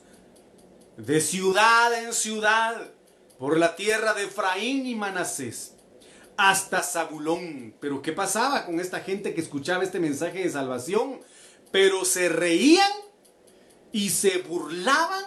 de 0.96 1.20
ciudad 1.20 2.02
en 2.02 2.14
ciudad 2.14 2.94
por 3.38 3.58
la 3.58 3.76
tierra 3.76 4.14
de 4.14 4.24
Efraín 4.24 4.86
y 4.86 4.96
Manasés 4.96 5.74
hasta 6.38 6.82
Zabulón. 6.82 7.76
Pero 7.82 8.02
¿qué 8.02 8.14
pasaba 8.14 8.66
con 8.66 8.80
esta 8.80 9.02
gente 9.02 9.34
que 9.34 9.42
escuchaba 9.42 9.84
este 9.84 10.00
mensaje 10.00 10.44
de 10.44 10.50
salvación? 10.50 11.20
Pero 11.70 12.06
se 12.06 12.30
reían 12.30 12.90
y 13.92 14.12
se 14.12 14.38
burlaban 14.38 15.26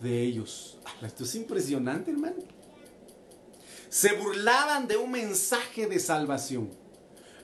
de 0.00 0.22
ellos. 0.22 0.78
Esto 1.02 1.24
es 1.24 1.34
impresionante, 1.34 2.12
hermano. 2.12 2.44
Se 3.90 4.14
burlaban 4.14 4.88
de 4.88 4.96
un 4.96 5.10
mensaje 5.10 5.86
de 5.86 6.00
salvación. 6.00 6.70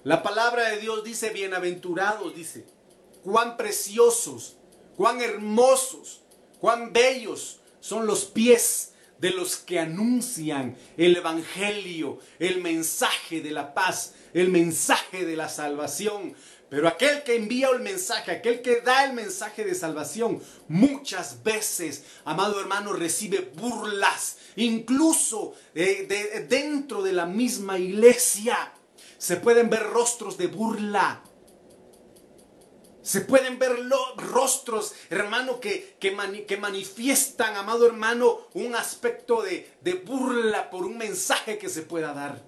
La 0.02 0.22
palabra 0.22 0.70
de 0.70 0.78
Dios 0.78 1.04
dice, 1.04 1.28
bienaventurados, 1.28 2.34
dice 2.34 2.79
cuán 3.22 3.56
preciosos, 3.56 4.56
cuán 4.96 5.20
hermosos, 5.20 6.22
cuán 6.60 6.92
bellos 6.92 7.60
son 7.80 8.06
los 8.06 8.24
pies 8.24 8.92
de 9.18 9.30
los 9.30 9.56
que 9.56 9.78
anuncian 9.78 10.76
el 10.96 11.16
Evangelio, 11.16 12.18
el 12.38 12.62
mensaje 12.62 13.40
de 13.40 13.50
la 13.50 13.74
paz, 13.74 14.14
el 14.32 14.48
mensaje 14.48 15.24
de 15.26 15.36
la 15.36 15.48
salvación. 15.48 16.34
Pero 16.70 16.86
aquel 16.86 17.24
que 17.24 17.34
envía 17.34 17.68
el 17.70 17.80
mensaje, 17.80 18.30
aquel 18.30 18.62
que 18.62 18.80
da 18.80 19.04
el 19.04 19.12
mensaje 19.12 19.64
de 19.64 19.74
salvación, 19.74 20.40
muchas 20.68 21.42
veces, 21.42 22.04
amado 22.24 22.60
hermano, 22.60 22.92
recibe 22.92 23.40
burlas, 23.56 24.38
incluso 24.56 25.54
eh, 25.74 26.46
dentro 26.48 27.02
de 27.02 27.12
la 27.12 27.26
misma 27.26 27.78
iglesia. 27.78 28.72
se 29.18 29.36
pueden 29.36 29.68
ver 29.68 29.82
rostros 29.82 30.38
de 30.38 30.46
burla. 30.46 31.22
Se 33.10 33.22
pueden 33.22 33.58
ver 33.58 33.76
rostros, 34.18 34.94
hermano, 35.10 35.58
que, 35.58 35.96
que, 35.98 36.56
manifiestan, 36.56 37.56
amado 37.56 37.84
hermano, 37.84 38.46
un 38.54 38.76
aspecto 38.76 39.42
de, 39.42 39.68
de 39.80 39.94
burla 39.94 40.70
por 40.70 40.84
un 40.84 40.96
mensaje 40.96 41.58
que 41.58 41.68
se 41.68 41.82
pueda 41.82 42.14
dar. 42.14 42.40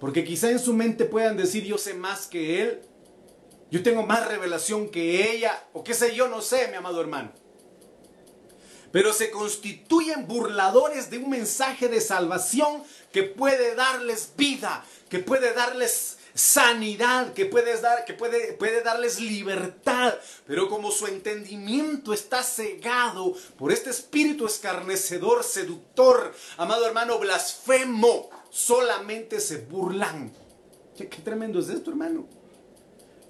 Porque 0.00 0.24
quizá 0.24 0.50
en 0.50 0.58
su 0.58 0.74
mente 0.74 1.04
puedan 1.04 1.36
decir, 1.36 1.62
yo 1.62 1.78
sé 1.78 1.94
más 1.94 2.26
que 2.26 2.62
él, 2.62 2.82
yo 3.70 3.80
tengo 3.84 4.04
más 4.04 4.26
revelación 4.26 4.88
que 4.88 5.30
ella, 5.30 5.64
o 5.72 5.84
qué 5.84 5.94
sé 5.94 6.16
yo, 6.16 6.26
no 6.26 6.42
sé, 6.42 6.66
mi 6.66 6.74
amado 6.74 7.00
hermano. 7.00 7.30
Pero 8.90 9.12
se 9.12 9.30
constituyen 9.30 10.26
burladores 10.26 11.10
de 11.10 11.18
un 11.18 11.30
mensaje 11.30 11.88
de 11.88 12.00
salvación 12.00 12.82
que 13.12 13.22
puede 13.22 13.76
darles 13.76 14.32
vida, 14.36 14.84
que 15.08 15.20
puede 15.20 15.52
darles 15.52 16.18
sanidad, 16.34 17.32
que, 17.32 17.46
puedes 17.46 17.82
dar, 17.82 18.04
que 18.04 18.14
puede, 18.14 18.52
puede 18.54 18.82
darles 18.82 19.20
libertad. 19.20 20.14
Pero 20.46 20.68
como 20.68 20.90
su 20.90 21.06
entendimiento 21.06 22.12
está 22.12 22.42
cegado 22.42 23.34
por 23.58 23.72
este 23.72 23.90
espíritu 23.90 24.46
escarnecedor, 24.46 25.44
seductor, 25.44 26.34
amado 26.56 26.86
hermano, 26.86 27.18
blasfemo, 27.18 28.30
solamente 28.50 29.40
se 29.40 29.58
burlan. 29.58 30.32
¿Qué, 30.96 31.08
qué 31.08 31.18
tremendo 31.18 31.60
es 31.60 31.68
esto, 31.68 31.90
hermano? 31.90 32.28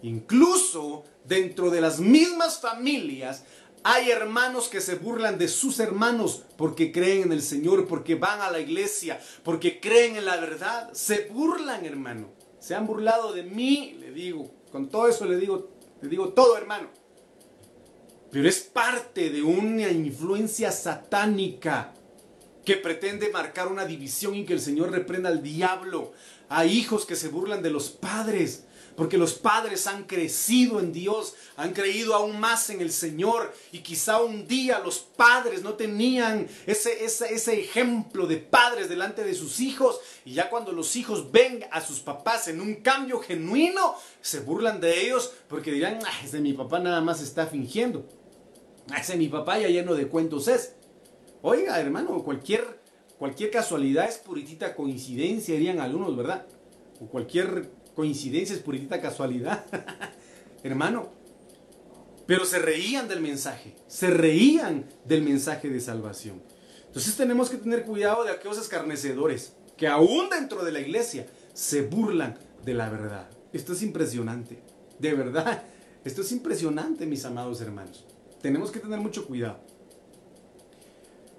Incluso 0.03 1.05
dentro 1.25 1.71
de 1.71 1.81
las 1.81 2.01
mismas 2.01 2.61
familias 2.61 3.45
hay 3.83 4.11
hermanos 4.11 4.69
que 4.69 4.81
se 4.81 4.97
burlan 4.97 5.39
de 5.39 5.49
sus 5.49 5.81
hermanos 5.81 6.43
porque 6.57 6.93
creen 6.93 7.23
en 7.23 7.33
el 7.33 7.43
Señor, 7.43 7.87
porque 7.87 8.15
van 8.15 8.41
a 8.41 8.51
la 8.51 8.61
iglesia, 8.61 9.21
porque 9.43 9.81
creen 9.81 10.17
en 10.17 10.27
la 10.27 10.37
verdad. 10.37 10.93
Se 10.93 11.29
burlan, 11.31 11.85
hermano. 11.87 12.40
Se 12.61 12.75
han 12.75 12.87
burlado 12.87 13.33
de 13.33 13.43
mí, 13.43 13.97
le 13.99 14.13
digo. 14.13 14.51
Con 14.71 14.89
todo 14.89 15.09
eso 15.09 15.25
le 15.25 15.37
digo, 15.37 15.71
le 16.01 16.09
digo 16.09 16.29
todo, 16.29 16.57
hermano. 16.57 16.89
Pero 18.31 18.49
es 18.49 18.61
parte 18.61 19.31
de 19.31 19.43
una 19.43 19.91
influencia 19.91 20.71
satánica 20.71 21.95
que 22.65 22.77
pretende 22.77 23.31
marcar 23.31 23.67
una 23.69 23.85
división 23.85 24.37
y 24.37 24.45
que 24.45 24.53
el 24.53 24.61
Señor 24.61 24.93
reprenda 24.93 25.29
al 25.29 25.43
diablo. 25.43 26.13
Hay 26.49 26.71
hijos 26.71 27.07
que 27.07 27.17
se 27.17 27.29
burlan 27.29 27.63
de 27.63 27.71
los 27.71 27.91
padres 27.91 28.67
porque 29.01 29.17
los 29.17 29.33
padres 29.33 29.87
han 29.87 30.05
crecido 30.05 30.79
en 30.79 30.93
Dios, 30.93 31.35
han 31.57 31.73
creído 31.73 32.15
aún 32.15 32.39
más 32.39 32.69
en 32.69 32.83
el 32.83 32.93
Señor 32.93 33.51
y 33.73 33.79
quizá 33.79 34.21
un 34.21 34.47
día 34.47 34.79
los 34.81 34.99
padres 34.99 35.63
no 35.63 35.73
tenían 35.73 36.47
ese, 36.67 37.03
ese, 37.03 37.33
ese 37.33 37.59
ejemplo 37.59 38.27
de 38.27 38.37
padres 38.37 38.91
delante 38.91 39.25
de 39.25 39.35
sus 39.35 39.61
hijos 39.61 40.01
y 40.27 40.35
ya 40.35 40.51
cuando 40.51 40.73
los 40.73 40.97
hijos 40.97 41.33
ven 41.33 41.65
a 41.71 41.81
sus 41.81 42.01
papás 42.01 42.49
en 42.49 42.61
un 42.61 42.75
cambio 42.75 43.21
genuino, 43.21 43.95
se 44.21 44.41
burlan 44.41 44.83
de 44.83 45.07
ellos 45.07 45.33
porque 45.49 45.73
dirán, 45.73 46.01
ah, 46.05 46.21
ese 46.23 46.41
mi 46.41 46.53
papá 46.53 46.79
nada 46.79 47.01
más 47.01 47.23
está 47.23 47.47
fingiendo, 47.47 48.07
ah, 48.91 48.99
ese 49.01 49.17
mi 49.17 49.29
papá 49.29 49.59
ya 49.59 49.69
lleno 49.69 49.95
de 49.95 50.09
cuentos 50.09 50.47
es. 50.47 50.75
Oiga, 51.41 51.81
hermano, 51.81 52.23
cualquier, 52.23 52.83
cualquier 53.19 53.51
casualidad 53.51 54.07
es 54.07 54.19
puritita 54.19 54.77
coincidencia, 54.77 55.55
dirían 55.55 55.81
algunos, 55.81 56.15
¿verdad? 56.15 56.45
O 57.01 57.07
cualquier 57.07 57.80
coincidencia, 58.01 58.57
es 58.57 58.63
puritita 58.63 58.99
casualidad. 58.99 59.67
Hermano, 60.63 61.11
pero 62.27 62.47
se 62.47 62.59
reían 62.59 63.09
del 63.09 63.21
mensaje, 63.21 63.77
se 63.89 64.09
reían 64.09 64.87
del 65.05 65.21
mensaje 65.21 65.69
de 65.69 65.81
salvación. 65.81 66.41
Entonces 66.87 67.15
tenemos 67.15 67.51
que 67.51 67.59
tener 67.59 67.85
cuidado 67.85 68.25
de 68.25 68.31
aquellos 68.31 68.57
escarnecedores 68.57 69.53
que 69.77 69.87
aún 69.87 70.31
dentro 70.31 70.65
de 70.65 70.73
la 70.73 70.81
iglesia 70.81 71.27
se 71.53 71.83
burlan 71.83 72.39
de 72.65 72.73
la 72.73 72.89
verdad. 72.89 73.29
Esto 73.53 73.75
es 73.75 73.83
impresionante, 73.83 74.63
de 74.99 75.13
verdad. 75.13 75.63
Esto 76.03 76.23
es 76.23 76.33
impresionante, 76.33 77.05
mis 77.05 77.27
amados 77.27 77.61
hermanos. 77.61 78.07
Tenemos 78.41 78.71
que 78.71 78.81
tener 78.81 78.99
mucho 78.99 79.27
cuidado. 79.27 79.61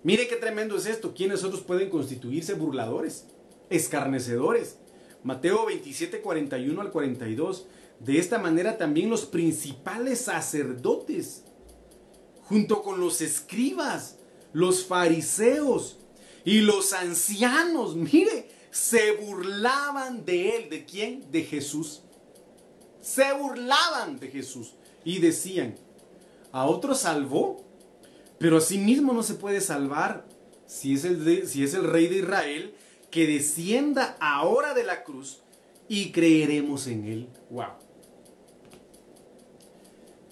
Mire 0.03 0.27
qué 0.27 0.35
tremendo 0.35 0.77
es 0.77 0.85
esto. 0.85 1.15
¿Quiénes 1.15 1.43
otros 1.43 1.61
pueden 1.63 1.89
constituirse 1.89 2.53
burladores, 2.53 3.25
escarnecedores? 3.71 4.77
Mateo 5.23 5.65
27, 5.65 6.21
41 6.21 6.81
al 6.81 6.91
42. 6.91 7.67
De 7.99 8.17
esta 8.17 8.39
manera 8.39 8.77
también 8.77 9.09
los 9.09 9.25
principales 9.25 10.21
sacerdotes, 10.21 11.43
junto 12.43 12.81
con 12.81 12.99
los 12.99 13.21
escribas, 13.21 14.17
los 14.53 14.85
fariseos 14.85 15.99
y 16.43 16.61
los 16.61 16.93
ancianos, 16.93 17.95
mire, 17.95 18.49
se 18.71 19.11
burlaban 19.13 20.25
de 20.25 20.55
él. 20.55 20.69
¿De 20.69 20.85
quién? 20.85 21.31
De 21.31 21.43
Jesús. 21.43 22.01
Se 23.01 23.31
burlaban 23.33 24.19
de 24.19 24.29
Jesús 24.29 24.73
y 25.03 25.19
decían, 25.19 25.75
a 26.51 26.65
otro 26.65 26.95
salvó, 26.95 27.63
pero 28.39 28.57
a 28.57 28.61
sí 28.61 28.77
mismo 28.77 29.13
no 29.13 29.23
se 29.23 29.35
puede 29.35 29.61
salvar 29.61 30.25
si 30.65 30.93
es 30.93 31.05
el, 31.05 31.47
si 31.47 31.63
es 31.63 31.73
el 31.73 31.83
rey 31.83 32.07
de 32.07 32.17
Israel 32.17 32.73
que 33.11 33.27
descienda 33.27 34.17
ahora 34.19 34.73
de 34.73 34.83
la 34.83 35.03
cruz 35.03 35.41
y 35.87 36.11
creeremos 36.11 36.87
en 36.87 37.05
él. 37.05 37.29
Wow. 37.49 37.73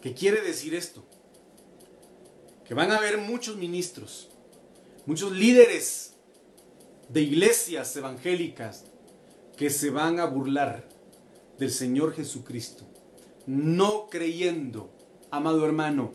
¿Qué 0.02 0.14
quiere 0.14 0.42
decir 0.42 0.74
esto? 0.74 1.04
Que 2.66 2.74
van 2.74 2.92
a 2.92 2.98
haber 2.98 3.18
muchos 3.18 3.58
ministros, 3.58 4.30
muchos 5.06 5.34
líderes 5.34 6.14
de 7.10 7.22
iglesias 7.22 7.96
evangélicas 7.98 8.86
que 9.58 9.70
se 9.70 9.90
van 9.90 10.20
a 10.20 10.26
burlar 10.26 10.88
del 11.58 11.72
Señor 11.72 12.14
Jesucristo, 12.14 12.86
no 13.46 14.08
creyendo, 14.10 14.90
amado 15.32 15.66
hermano, 15.66 16.14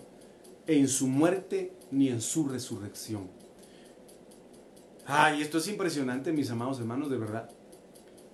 en 0.66 0.88
su 0.88 1.08
muerte 1.08 1.76
ni 1.90 2.08
en 2.08 2.22
su 2.22 2.48
resurrección. 2.48 3.28
Ay, 5.06 5.42
esto 5.42 5.58
es 5.58 5.68
impresionante, 5.68 6.32
mis 6.32 6.50
amados 6.50 6.80
hermanos, 6.80 7.10
de 7.10 7.18
verdad. 7.18 7.50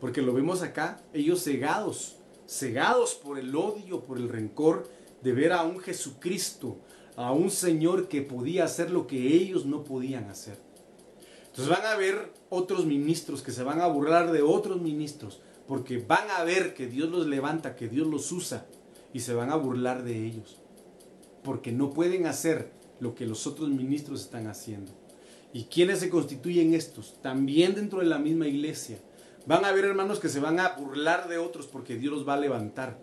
Porque 0.01 0.23
lo 0.23 0.33
vemos 0.33 0.63
acá, 0.63 1.03
ellos 1.13 1.43
cegados, 1.43 2.17
cegados 2.47 3.17
por 3.17 3.39
el 3.39 3.55
odio, 3.57 4.05
por 4.05 4.19
el 4.19 4.29
rencor 4.29 4.89
de 5.21 5.33
ver 5.33 5.53
a 5.53 5.63
un 5.63 5.81
Jesucristo, 5.81 6.79
a 7.17 7.33
un 7.33 7.51
Señor 7.51 8.09
que 8.09 8.23
podía 8.23 8.65
hacer 8.65 8.91
lo 8.91 9.09
que 9.09 9.35
ellos 9.35 9.67
no 9.67 9.83
podían 9.83 10.31
hacer. 10.31 10.59
Entonces 11.47 11.69
van 11.69 11.85
a 11.87 11.97
ver 11.97 12.33
otros 12.49 12.87
ministros 12.87 13.43
que 13.43 13.51
se 13.51 13.65
van 13.65 13.81
a 13.81 13.89
burlar 13.89 14.31
de 14.31 14.43
otros 14.43 14.81
ministros, 14.81 15.43
porque 15.67 15.99
van 15.99 16.31
a 16.31 16.45
ver 16.45 16.73
que 16.75 16.87
Dios 16.87 17.11
los 17.11 17.27
levanta, 17.27 17.75
que 17.75 17.89
Dios 17.89 18.07
los 18.07 18.31
usa, 18.31 18.67
y 19.13 19.21
se 19.21 19.35
van 19.35 19.51
a 19.51 19.57
burlar 19.57 20.05
de 20.05 20.25
ellos, 20.25 20.61
porque 21.43 21.73
no 21.73 21.91
pueden 21.91 22.27
hacer 22.27 22.71
lo 23.01 23.17
que 23.17 23.27
los 23.27 23.49
otros 23.49 23.71
ministros 23.71 24.21
están 24.21 24.47
haciendo. 24.47 25.00
¿Y 25.53 25.65
quiénes 25.65 25.99
se 25.99 26.11
constituyen 26.11 26.75
estos? 26.75 27.21
También 27.23 27.75
dentro 27.75 27.99
de 28.01 28.07
la 28.07 28.19
misma 28.19 28.47
iglesia. 28.47 28.99
Van 29.47 29.65
a 29.65 29.69
haber 29.69 29.85
hermanos 29.85 30.21
que 30.21 30.29
se 30.29 30.39
van 30.39 30.61
a 30.61 30.75
burlar 30.75 31.29
de 31.29 31.39
otros 31.39 31.67
porque 31.67 31.97
Dios 31.97 32.13
los 32.13 32.29
va 32.29 32.35
a 32.35 32.41
levantar. 32.41 32.99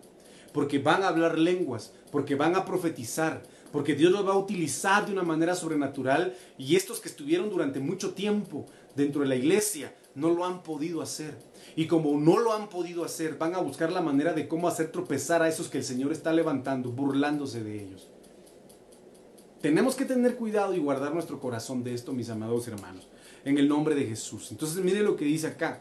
Porque 0.52 0.78
van 0.78 1.02
a 1.02 1.08
hablar 1.08 1.38
lenguas, 1.38 1.92
porque 2.10 2.36
van 2.36 2.56
a 2.56 2.64
profetizar, 2.64 3.42
porque 3.70 3.94
Dios 3.94 4.10
los 4.10 4.26
va 4.26 4.32
a 4.32 4.38
utilizar 4.38 5.04
de 5.04 5.12
una 5.12 5.24
manera 5.24 5.54
sobrenatural. 5.54 6.34
Y 6.56 6.76
estos 6.76 7.00
que 7.00 7.10
estuvieron 7.10 7.50
durante 7.50 7.80
mucho 7.80 8.14
tiempo 8.14 8.64
dentro 8.96 9.20
de 9.20 9.28
la 9.28 9.36
iglesia 9.36 9.94
no 10.14 10.30
lo 10.30 10.46
han 10.46 10.62
podido 10.62 11.02
hacer. 11.02 11.36
Y 11.76 11.86
como 11.86 12.18
no 12.18 12.38
lo 12.38 12.54
han 12.54 12.70
podido 12.70 13.04
hacer, 13.04 13.36
van 13.36 13.54
a 13.54 13.60
buscar 13.60 13.92
la 13.92 14.00
manera 14.00 14.32
de 14.32 14.48
cómo 14.48 14.68
hacer 14.68 14.90
tropezar 14.90 15.42
a 15.42 15.48
esos 15.48 15.68
que 15.68 15.78
el 15.78 15.84
Señor 15.84 16.12
está 16.12 16.32
levantando, 16.32 16.90
burlándose 16.90 17.62
de 17.62 17.84
ellos. 17.84 18.08
Tenemos 19.60 19.96
que 19.96 20.04
tener 20.04 20.36
cuidado 20.36 20.74
y 20.74 20.78
guardar 20.78 21.12
nuestro 21.12 21.40
corazón 21.40 21.82
de 21.82 21.92
esto, 21.92 22.12
mis 22.12 22.30
amados 22.30 22.68
hermanos, 22.68 23.08
en 23.44 23.58
el 23.58 23.68
nombre 23.68 23.96
de 23.96 24.06
Jesús. 24.06 24.52
Entonces, 24.52 24.82
mire 24.84 25.00
lo 25.02 25.16
que 25.16 25.24
dice 25.24 25.48
acá. 25.48 25.78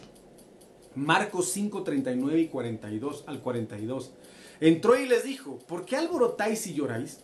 Marcos 0.95 1.51
5, 1.51 1.83
39 1.83 2.39
y 2.39 2.47
42 2.47 3.25
al 3.27 3.39
42. 3.39 4.11
Entró 4.59 4.99
y 4.99 5.07
les 5.07 5.23
dijo, 5.23 5.59
¿por 5.59 5.85
qué 5.85 5.95
alborotáis 5.95 6.65
y 6.65 6.73
lloráis? 6.73 7.19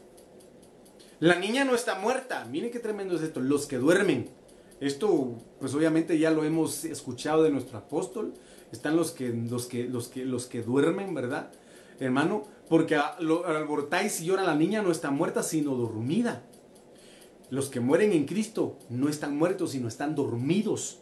La 1.19 1.39
niña 1.39 1.65
no 1.65 1.73
está 1.73 1.95
muerta. 1.95 2.45
Miren 2.45 2.69
qué 2.69 2.79
tremendo 2.79 3.15
es 3.15 3.23
esto. 3.23 3.39
Los 3.39 3.65
que 3.65 3.77
duermen. 3.77 4.29
Esto, 4.79 5.37
pues 5.59 5.73
obviamente 5.73 6.19
ya 6.19 6.29
lo 6.29 6.43
hemos 6.43 6.85
escuchado 6.85 7.41
de 7.41 7.49
nuestro 7.49 7.79
apóstol. 7.79 8.33
Están 8.71 8.95
los 8.95 9.11
que, 9.11 9.29
los 9.29 9.65
que, 9.65 9.85
los 9.85 10.07
que, 10.07 10.25
los 10.25 10.45
que 10.45 10.61
duermen, 10.61 11.15
¿verdad? 11.15 11.51
Hermano, 12.03 12.43
porque 12.69 12.95
alborotáis 12.95 14.19
y 14.21 14.25
llora 14.25 14.43
la 14.43 14.55
niña 14.55 14.81
no 14.81 14.91
está 14.91 15.11
muerta, 15.11 15.43
sino 15.43 15.75
dormida. 15.75 16.43
Los 17.49 17.69
que 17.69 17.79
mueren 17.79 18.13
en 18.13 18.25
Cristo 18.25 18.79
no 18.89 19.09
están 19.09 19.37
muertos, 19.37 19.71
sino 19.71 19.87
están 19.87 20.15
dormidos. 20.15 20.99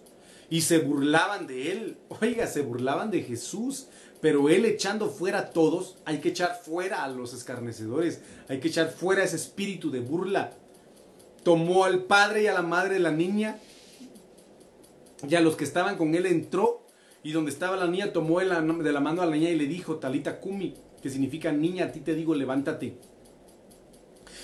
Y 0.49 0.61
se 0.61 0.79
burlaban 0.79 1.47
de 1.47 1.71
él. 1.71 1.97
Oiga, 2.21 2.45
se 2.45 2.61
burlaban 2.61 3.09
de 3.09 3.23
Jesús. 3.23 3.87
Pero 4.19 4.49
él 4.49 4.65
echando 4.65 5.09
fuera 5.09 5.39
a 5.39 5.49
todos, 5.49 5.97
hay 6.05 6.19
que 6.19 6.29
echar 6.29 6.59
fuera 6.61 7.03
a 7.03 7.07
los 7.07 7.33
escarnecedores. 7.33 8.21
Hay 8.49 8.59
que 8.59 8.67
echar 8.67 8.91
fuera 8.91 9.23
ese 9.23 9.37
espíritu 9.37 9.89
de 9.89 10.01
burla. 10.01 10.51
Tomó 11.43 11.85
al 11.85 12.03
padre 12.03 12.43
y 12.43 12.47
a 12.47 12.53
la 12.53 12.61
madre 12.61 12.95
de 12.95 12.99
la 12.99 13.11
niña. 13.11 13.57
Y 15.27 15.33
a 15.35 15.41
los 15.41 15.55
que 15.55 15.63
estaban 15.63 15.97
con 15.97 16.15
él 16.15 16.25
entró 16.25 16.87
Y 17.23 17.31
donde 17.31 17.51
estaba 17.51 17.77
la 17.77 17.87
niña 17.87 18.11
tomó 18.11 18.39
de 18.39 18.45
la, 18.45 18.61
mano 18.99 19.21
a 19.21 19.25
la 19.25 19.35
niña 19.35 19.51
y 19.51 19.55
le 19.55 19.67
dijo, 19.67 19.97
Talita 19.97 20.39
Kumi, 20.39 20.75
que 21.01 21.09
significa 21.09 21.51
niña, 21.51 21.85
a 21.85 21.91
ti 21.91 21.99
te 21.99 22.15
digo, 22.15 22.35
levántate. 22.35 22.97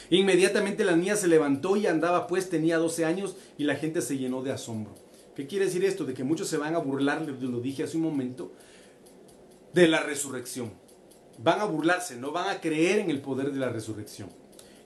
Inmediatamente 0.10 0.86
la 0.86 0.96
niña 0.96 1.16
se 1.16 1.28
levantó 1.28 1.76
y 1.76 1.88
andaba, 1.88 2.28
pues 2.28 2.50
tenía 2.50 2.78
12 2.78 3.06
años 3.06 3.36
y 3.58 3.66
la 3.66 3.76
gente 3.76 4.02
se 4.02 4.18
llenó 4.18 4.42
de 4.42 4.52
asombro. 4.52 4.96
¿Qué 5.36 5.48
quiere 5.48 5.66
decir 5.66 5.84
esto? 5.84 6.06
De 6.06 6.14
que 6.14 6.24
muchos 6.24 6.48
se 6.48 6.58
van 6.58 6.76
a 6.76 6.80
burlar, 6.80 7.22
lo 7.22 7.60
dije 7.60 7.84
hace 7.84 7.98
un 7.98 8.04
momento, 8.04 8.52
de 9.74 9.88
la 9.88 10.02
resurrección. 10.02 10.72
Van 11.38 11.60
a 11.60 11.66
burlarse, 11.66 12.16
no 12.16 12.32
van 12.32 12.50
a 12.50 12.60
creer 12.60 13.00
en 13.00 13.12
el 13.12 13.22
poder 13.22 13.52
de 13.52 13.60
la 13.60 13.70
resurrección. 13.70 14.30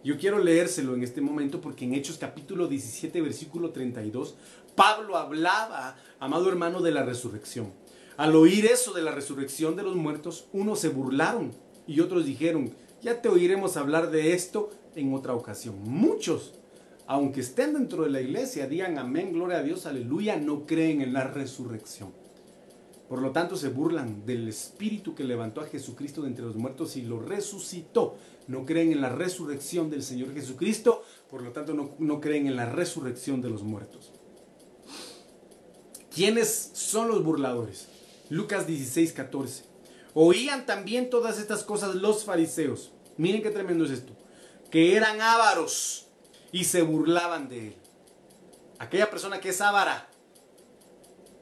Yo 0.03 0.17
quiero 0.17 0.39
leérselo 0.39 0.95
en 0.95 1.03
este 1.03 1.21
momento 1.21 1.61
porque 1.61 1.85
en 1.85 1.93
Hechos 1.93 2.17
capítulo 2.17 2.67
17, 2.67 3.21
versículo 3.21 3.69
32, 3.69 4.35
Pablo 4.75 5.15
hablaba, 5.15 5.95
amado 6.19 6.49
hermano, 6.49 6.81
de 6.81 6.91
la 6.91 7.03
resurrección. 7.03 7.71
Al 8.21 8.35
oír 8.35 8.67
eso 8.67 8.93
de 8.93 9.01
la 9.01 9.09
resurrección 9.09 9.75
de 9.75 9.81
los 9.81 9.95
muertos, 9.95 10.45
unos 10.53 10.79
se 10.79 10.89
burlaron 10.89 11.53
y 11.87 12.01
otros 12.01 12.23
dijeron, 12.23 12.71
ya 13.01 13.19
te 13.19 13.29
oiremos 13.29 13.77
hablar 13.77 14.11
de 14.11 14.33
esto 14.33 14.69
en 14.95 15.15
otra 15.15 15.33
ocasión. 15.33 15.81
Muchos, 15.85 16.53
aunque 17.07 17.41
estén 17.41 17.73
dentro 17.73 18.03
de 18.03 18.11
la 18.11 18.21
iglesia, 18.21 18.67
digan 18.67 18.99
amén, 18.99 19.33
gloria 19.33 19.57
a 19.57 19.63
Dios, 19.63 19.87
aleluya, 19.87 20.37
no 20.37 20.67
creen 20.67 21.01
en 21.01 21.13
la 21.13 21.23
resurrección. 21.23 22.13
Por 23.09 23.23
lo 23.23 23.31
tanto, 23.31 23.55
se 23.55 23.69
burlan 23.69 24.23
del 24.23 24.47
espíritu 24.47 25.15
que 25.15 25.23
levantó 25.23 25.61
a 25.61 25.65
Jesucristo 25.65 26.21
de 26.21 26.27
entre 26.27 26.45
los 26.45 26.55
muertos 26.55 26.97
y 26.97 27.01
lo 27.01 27.19
resucitó. 27.19 28.17
No 28.45 28.67
creen 28.67 28.91
en 28.91 29.01
la 29.01 29.09
resurrección 29.09 29.89
del 29.89 30.03
Señor 30.03 30.31
Jesucristo, 30.35 31.01
por 31.27 31.41
lo 31.41 31.53
tanto, 31.53 31.73
no, 31.73 31.95
no 31.97 32.21
creen 32.21 32.45
en 32.45 32.55
la 32.55 32.67
resurrección 32.67 33.41
de 33.41 33.49
los 33.49 33.63
muertos. 33.63 34.11
¿Quiénes 36.13 36.69
son 36.73 37.07
los 37.07 37.23
burladores? 37.23 37.87
Lucas 38.31 38.65
16, 38.65 39.11
14. 39.11 39.65
Oían 40.13 40.65
también 40.65 41.09
todas 41.09 41.37
estas 41.37 41.65
cosas 41.65 41.95
los 41.95 42.23
fariseos. 42.23 42.93
Miren 43.17 43.43
qué 43.43 43.49
tremendo 43.49 43.83
es 43.83 43.91
esto. 43.91 44.13
Que 44.69 44.95
eran 44.95 45.19
ávaros 45.19 46.07
y 46.53 46.63
se 46.63 46.81
burlaban 46.81 47.49
de 47.49 47.67
él. 47.67 47.75
Aquella 48.79 49.09
persona 49.09 49.41
que 49.41 49.49
es 49.49 49.59
ávara 49.59 50.07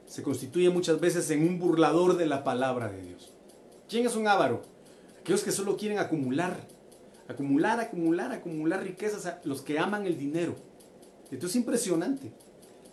se 0.08 0.23
constituye 0.23 0.71
muchas 0.71 0.99
veces 0.99 1.30
en 1.30 1.47
un 1.47 1.60
burlador 1.60 2.17
de 2.17 2.25
la 2.25 2.43
palabra 2.43 2.91
de 2.91 3.04
Dios. 3.04 3.32
¿Quién 3.88 4.08
es 4.08 4.15
un 4.15 4.28
ávaro? 4.28 4.63
Aquellos 5.19 5.43
que 5.43 5.52
solo 5.52 5.78
quieren 5.78 5.99
acumular, 5.99 6.58
acumular, 7.28 7.80
acumular, 7.80 8.32
acumular 8.32 8.82
riquezas, 8.82 9.36
los 9.43 9.62
que 9.62 9.78
aman 9.78 10.08
el 10.08 10.17
dinero. 10.17 10.56
Esto 11.30 11.45
es 11.45 11.56
impresionante. 11.56 12.34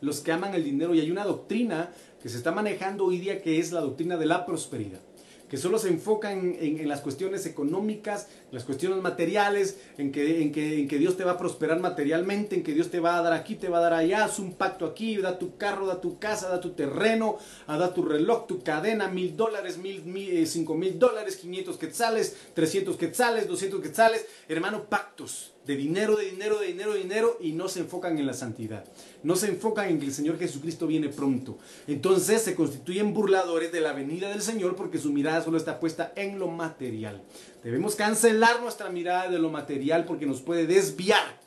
Los 0.00 0.20
que 0.20 0.32
aman 0.32 0.54
el 0.54 0.64
dinero 0.64 0.94
y 0.94 1.00
hay 1.00 1.10
una 1.10 1.24
doctrina 1.24 1.92
que 2.22 2.28
se 2.28 2.36
está 2.36 2.52
manejando 2.52 3.04
hoy 3.04 3.18
día 3.18 3.42
que 3.42 3.58
es 3.58 3.72
la 3.72 3.80
doctrina 3.80 4.16
de 4.16 4.26
la 4.26 4.44
prosperidad 4.44 5.00
que 5.48 5.56
solo 5.56 5.78
se 5.78 5.88
enfocan 5.88 6.56
en, 6.58 6.88
las 6.88 7.00
cuestiones 7.00 7.46
económicas, 7.46 8.28
las 8.50 8.64
cuestiones 8.64 9.00
materiales, 9.00 9.78
en 9.96 10.10
que, 10.10 10.42
en, 10.42 10.52
que, 10.52 10.80
en 10.80 10.88
que 10.88 10.98
Dios 10.98 11.16
te 11.16 11.24
va 11.24 11.32
a 11.32 11.38
prosperar 11.38 11.78
materialmente, 11.80 12.56
en 12.56 12.62
que 12.62 12.74
Dios 12.74 12.90
te 12.90 13.00
va 13.00 13.18
a 13.18 13.22
dar 13.22 13.32
aquí, 13.32 13.54
te 13.54 13.68
va 13.68 13.78
a 13.78 13.82
dar 13.82 13.94
allá, 13.94 14.24
haz 14.24 14.38
un 14.38 14.54
pacto 14.54 14.86
aquí, 14.86 15.16
da 15.16 15.38
tu 15.38 15.56
carro, 15.56 15.86
da 15.86 16.00
tu 16.00 16.18
casa, 16.18 16.48
da 16.48 16.60
tu 16.60 16.70
terreno, 16.70 17.38
da 17.66 17.94
tu 17.94 18.02
reloj, 18.02 18.46
tu 18.46 18.62
cadena, 18.62 19.08
mil 19.08 19.36
dólares, 19.36 19.78
mil, 19.78 20.02
eh, 20.16 20.46
cinco 20.46 20.74
mil 20.74 20.98
dólares, 20.98 21.36
quinientos 21.36 21.76
quetzales, 21.76 22.36
trescientos 22.54 22.96
quetzales, 22.96 23.46
doscientos 23.46 23.80
quetzales, 23.80 24.26
hermano, 24.48 24.84
pactos 24.84 25.52
de 25.66 25.76
dinero, 25.76 26.16
de 26.16 26.30
dinero, 26.30 26.60
de 26.60 26.68
dinero, 26.68 26.92
de 26.92 27.00
dinero 27.00 27.38
y 27.40 27.52
no 27.52 27.68
se 27.68 27.80
enfocan 27.80 28.18
en 28.18 28.26
la 28.26 28.34
santidad. 28.34 28.84
No 29.24 29.34
se 29.34 29.48
enfocan 29.48 29.88
en 29.88 29.98
que 29.98 30.06
el 30.06 30.14
Señor 30.14 30.38
Jesucristo 30.38 30.86
viene 30.86 31.08
pronto. 31.08 31.58
Entonces 31.88 32.42
se 32.42 32.54
constituyen 32.54 33.12
burladores 33.12 33.72
de 33.72 33.80
la 33.80 33.92
venida 33.92 34.28
del 34.28 34.42
Señor 34.42 34.76
porque 34.76 34.98
su 34.98 35.12
mirada 35.12 35.42
solo 35.42 35.56
está 35.56 35.80
puesta 35.80 36.12
en 36.14 36.38
lo 36.38 36.46
material. 36.46 37.20
Debemos 37.64 37.96
cancelar 37.96 38.62
nuestra 38.62 38.90
mirada 38.90 39.28
de 39.28 39.40
lo 39.40 39.50
material 39.50 40.04
porque 40.04 40.26
nos 40.26 40.40
puede 40.40 40.68
desviar, 40.68 41.40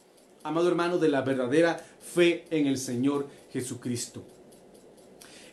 amado 0.44 0.68
hermano, 0.68 0.98
de 0.98 1.08
la 1.08 1.22
verdadera 1.22 1.82
fe 2.02 2.46
en 2.50 2.68
el 2.68 2.78
Señor 2.78 3.28
Jesucristo. 3.54 4.24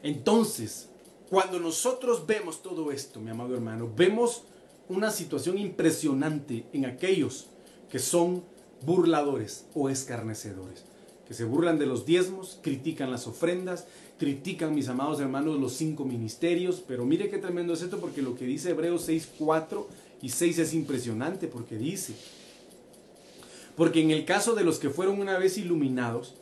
Entonces, 0.03 0.89
cuando 1.31 1.61
nosotros 1.61 2.27
vemos 2.27 2.63
todo 2.63 2.91
esto, 2.91 3.21
mi 3.21 3.31
amado 3.31 3.55
hermano, 3.55 3.93
vemos 3.95 4.43
una 4.89 5.13
situación 5.13 5.57
impresionante 5.57 6.67
en 6.73 6.87
aquellos 6.87 7.47
que 7.91 7.99
son 7.99 8.43
burladores 8.83 9.67
o 9.75 9.89
escarnecedores, 9.89 10.85
que 11.27 11.35
se 11.35 11.45
burlan 11.45 11.79
de 11.79 11.87
los 11.87 12.07
diezmos, 12.07 12.59
critican 12.63 13.11
las 13.11 13.27
ofrendas, 13.27 13.87
critican, 14.19 14.75
mis 14.75 14.89
amados 14.89 15.21
hermanos, 15.21 15.59
los 15.59 15.73
cinco 15.73 16.05
ministerios, 16.05 16.83
pero 16.87 17.05
mire 17.05 17.29
qué 17.29 17.39
tremendo 17.39 17.75
es 17.75 17.83
esto 17.83 17.99
porque 17.99 18.23
lo 18.23 18.35
que 18.35 18.45
dice 18.45 18.71
Hebreos 18.71 19.03
6, 19.03 19.31
4 19.39 19.89
y 20.23 20.29
6 20.31 20.59
es 20.59 20.75
impresionante 20.75 21.49
porque 21.49 21.77
dice, 21.77 22.15
porque 23.77 24.01
en 24.01 24.11
el 24.11 24.25
caso 24.25 24.55
de 24.55 24.65
los 24.65 24.79
que 24.79 24.91
fueron 24.91 25.21
una 25.21 25.39
vez 25.39 25.59
iluminados, 25.59 26.35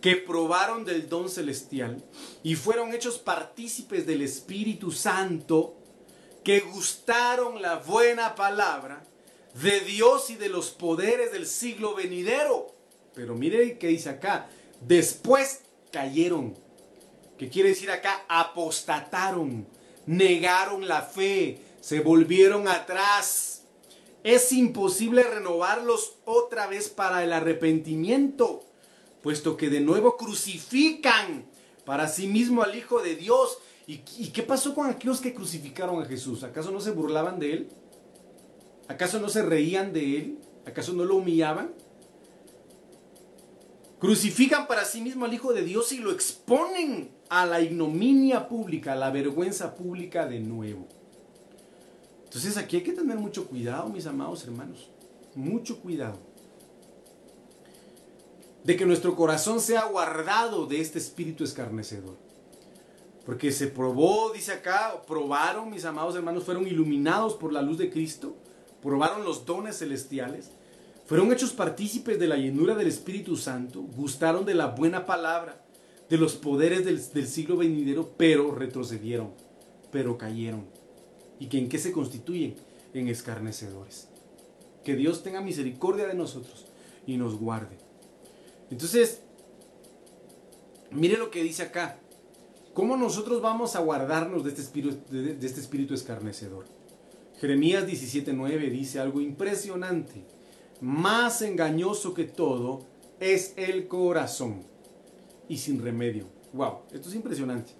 que 0.00 0.16
probaron 0.16 0.84
del 0.84 1.08
don 1.08 1.28
celestial 1.28 2.02
y 2.42 2.54
fueron 2.54 2.94
hechos 2.94 3.18
partícipes 3.18 4.06
del 4.06 4.22
Espíritu 4.22 4.92
Santo, 4.92 5.74
que 6.44 6.60
gustaron 6.60 7.60
la 7.60 7.78
buena 7.78 8.34
palabra, 8.34 9.02
de 9.62 9.80
Dios 9.80 10.30
y 10.30 10.36
de 10.36 10.48
los 10.48 10.70
poderes 10.70 11.32
del 11.32 11.46
siglo 11.46 11.94
venidero. 11.94 12.74
Pero 13.14 13.34
mire 13.34 13.78
que 13.78 13.88
dice 13.88 14.10
acá, 14.10 14.48
después 14.80 15.60
cayeron. 15.90 16.54
¿Qué 17.38 17.48
quiere 17.48 17.70
decir 17.70 17.90
acá? 17.90 18.24
Apostataron, 18.28 19.66
negaron 20.06 20.86
la 20.86 21.02
fe, 21.02 21.60
se 21.80 22.00
volvieron 22.00 22.68
atrás. 22.68 23.62
Es 24.22 24.52
imposible 24.52 25.22
renovarlos 25.22 26.16
otra 26.24 26.66
vez 26.66 26.88
para 26.88 27.22
el 27.22 27.32
arrepentimiento, 27.32 28.64
puesto 29.22 29.56
que 29.56 29.70
de 29.70 29.80
nuevo 29.80 30.16
crucifican 30.16 31.46
para 31.84 32.08
sí 32.08 32.26
mismo 32.26 32.62
al 32.62 32.74
Hijo 32.74 33.00
de 33.00 33.14
Dios. 33.14 33.58
¿Y, 33.86 34.00
¿Y 34.18 34.30
qué 34.32 34.42
pasó 34.42 34.74
con 34.74 34.90
aquellos 34.90 35.20
que 35.20 35.32
crucificaron 35.32 36.02
a 36.02 36.06
Jesús? 36.06 36.42
¿Acaso 36.42 36.70
no 36.72 36.80
se 36.80 36.90
burlaban 36.90 37.38
de 37.38 37.52
él? 37.52 37.68
¿Acaso 38.88 39.18
no 39.18 39.28
se 39.28 39.42
reían 39.42 39.92
de 39.92 40.18
él? 40.18 40.38
¿Acaso 40.64 40.92
no 40.92 41.04
lo 41.04 41.16
humillaban? 41.16 41.70
Crucifican 43.98 44.66
para 44.66 44.84
sí 44.84 45.00
mismo 45.00 45.24
al 45.24 45.34
Hijo 45.34 45.52
de 45.52 45.62
Dios 45.62 45.90
y 45.92 45.98
lo 45.98 46.12
exponen 46.12 47.10
a 47.28 47.46
la 47.46 47.60
ignominia 47.60 48.48
pública, 48.48 48.92
a 48.92 48.96
la 48.96 49.10
vergüenza 49.10 49.74
pública 49.74 50.26
de 50.26 50.40
nuevo. 50.40 50.86
Entonces 52.24 52.56
aquí 52.56 52.76
hay 52.76 52.82
que 52.82 52.92
tener 52.92 53.16
mucho 53.16 53.46
cuidado, 53.46 53.88
mis 53.88 54.06
amados 54.06 54.44
hermanos. 54.44 54.90
Mucho 55.34 55.80
cuidado. 55.80 56.18
De 58.62 58.76
que 58.76 58.86
nuestro 58.86 59.16
corazón 59.16 59.60
sea 59.60 59.84
guardado 59.84 60.66
de 60.66 60.80
este 60.80 60.98
espíritu 60.98 61.44
escarnecedor. 61.44 62.16
Porque 63.24 63.50
se 63.50 63.66
probó, 63.66 64.32
dice 64.32 64.52
acá, 64.52 65.02
probaron, 65.06 65.70
mis 65.70 65.84
amados 65.84 66.14
hermanos, 66.14 66.44
fueron 66.44 66.66
iluminados 66.66 67.34
por 67.34 67.52
la 67.52 67.62
luz 67.62 67.78
de 67.78 67.90
Cristo 67.90 68.36
probaron 68.86 69.24
los 69.24 69.44
dones 69.44 69.80
celestiales, 69.80 70.52
fueron 71.06 71.32
hechos 71.32 71.52
partícipes 71.52 72.20
de 72.20 72.28
la 72.28 72.36
llenura 72.36 72.76
del 72.76 72.86
Espíritu 72.86 73.36
Santo, 73.36 73.80
gustaron 73.80 74.44
de 74.44 74.54
la 74.54 74.68
buena 74.68 75.06
palabra, 75.06 75.60
de 76.08 76.16
los 76.16 76.36
poderes 76.36 76.84
del, 76.84 77.26
siglo 77.26 77.56
venidero, 77.56 78.12
pero 78.16 78.54
retrocedieron, 78.54 79.32
pero 79.90 80.16
cayeron. 80.16 80.66
¿Y 81.40 81.46
que 81.46 81.58
en 81.58 81.68
qué 81.68 81.78
se 81.78 81.90
constituyen? 81.90 82.54
En 82.94 83.08
escarnecedores. 83.08 84.06
Que 84.84 84.94
Dios 84.94 85.24
tenga 85.24 85.40
misericordia 85.40 86.06
de 86.06 86.14
nosotros 86.14 86.66
y 87.08 87.16
nos 87.16 87.40
guarde. 87.40 87.76
Entonces, 88.70 89.20
mire 90.92 91.18
lo 91.18 91.32
que 91.32 91.42
dice 91.42 91.64
acá. 91.64 91.98
¿Cómo 92.72 92.96
nosotros 92.96 93.42
vamos 93.42 93.74
a 93.74 93.80
guardarnos 93.80 94.44
de 94.44 94.50
este 94.50 94.62
espíritu, 94.62 94.96
de 95.10 95.44
este 95.44 95.60
espíritu 95.60 95.92
escarnecedor? 95.92 96.75
Jeremías 97.40 97.86
17:9 97.86 98.70
dice 98.70 98.98
algo 98.98 99.20
impresionante. 99.20 100.24
Más 100.80 101.42
engañoso 101.42 102.14
que 102.14 102.24
todo 102.24 102.86
es 103.20 103.54
el 103.56 103.88
corazón 103.88 104.62
y 105.48 105.58
sin 105.58 105.82
remedio. 105.82 106.26
Wow, 106.52 106.80
esto 106.92 107.08
es 107.08 107.14
impresionante. 107.14 107.72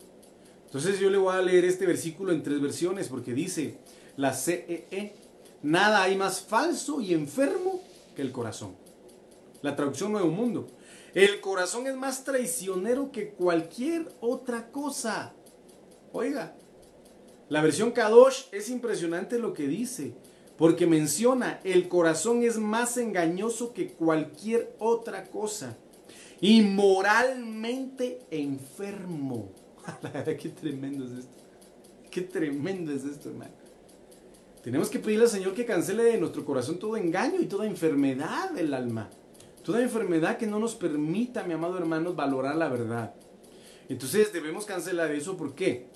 Entonces 0.67 0.99
yo 0.99 1.11
le 1.11 1.19
voy 1.19 1.35
a 1.35 1.43
leer 1.43 1.65
este 1.65 1.87
versículo 1.87 2.33
en 2.33 2.43
tres 2.43 2.61
versiones 2.61 3.09
porque 3.09 3.33
dice 3.33 3.79
la 4.17 4.33
CEE, 4.33 4.87
e, 4.91 5.15
nada 5.63 6.03
hay 6.03 6.17
más 6.17 6.41
falso 6.41 7.01
y 7.01 7.15
enfermo 7.15 7.83
que 8.15 8.23
el 8.23 8.33
corazón. 8.33 8.75
La 9.63 9.77
traducción 9.77 10.13
Nuevo 10.13 10.31
Mundo. 10.31 10.67
El 11.15 11.41
corazón 11.41 11.87
es 11.87 11.97
más 11.97 12.25
traicionero 12.25 13.11
que 13.11 13.31
cualquier 13.31 14.07
otra 14.21 14.71
cosa. 14.71 15.33
Oiga, 16.13 16.55
la 17.49 17.63
versión 17.63 17.93
Kadosh 17.93 18.47
es 18.53 18.71
impresionante 18.71 19.39
lo 19.39 19.53
que 19.53 19.69
dice, 19.69 20.15
porque 20.59 20.87
menciona, 20.87 21.61
el 21.63 21.89
corazón 21.89 22.43
es 22.43 22.59
más 22.59 22.97
engañoso 22.97 23.73
que 23.73 23.93
cualquier 23.93 24.75
otra 24.79 25.25
cosa 25.25 25.77
y 26.41 26.63
moralmente 26.63 28.21
enfermo. 28.31 29.53
Qué 30.41 30.49
tremendo 30.49 31.05
es 31.05 31.13
esto. 31.13 31.37
Qué 32.11 32.23
tremendo 32.23 32.93
es 32.93 33.05
esto, 33.05 33.29
hermano. 33.29 33.53
Tenemos 34.63 34.91
que 34.91 34.99
pedirle 34.99 35.27
al 35.27 35.31
Señor 35.31 35.55
que 35.55 35.65
cancele 35.65 36.03
de 36.03 36.19
nuestro 36.19 36.45
corazón 36.45 36.81
todo 36.81 36.97
engaño 36.97 37.41
y 37.41 37.47
toda 37.47 37.67
enfermedad 37.67 38.51
del 38.51 38.75
alma. 38.75 39.09
Toda 39.63 39.83
enfermedad 39.83 40.39
que 40.39 40.47
no 40.47 40.59
nos 40.59 40.75
permita, 40.75 41.45
mi 41.45 41.53
amado 41.53 41.79
hermano, 41.79 42.15
valorar 42.15 42.57
la 42.57 42.69
verdad. 42.69 43.15
Entonces 43.89 44.33
debemos 44.33 44.65
cancelar 44.65 45.13
eso. 45.13 45.37
¿Por 45.37 45.55
qué? 45.55 45.89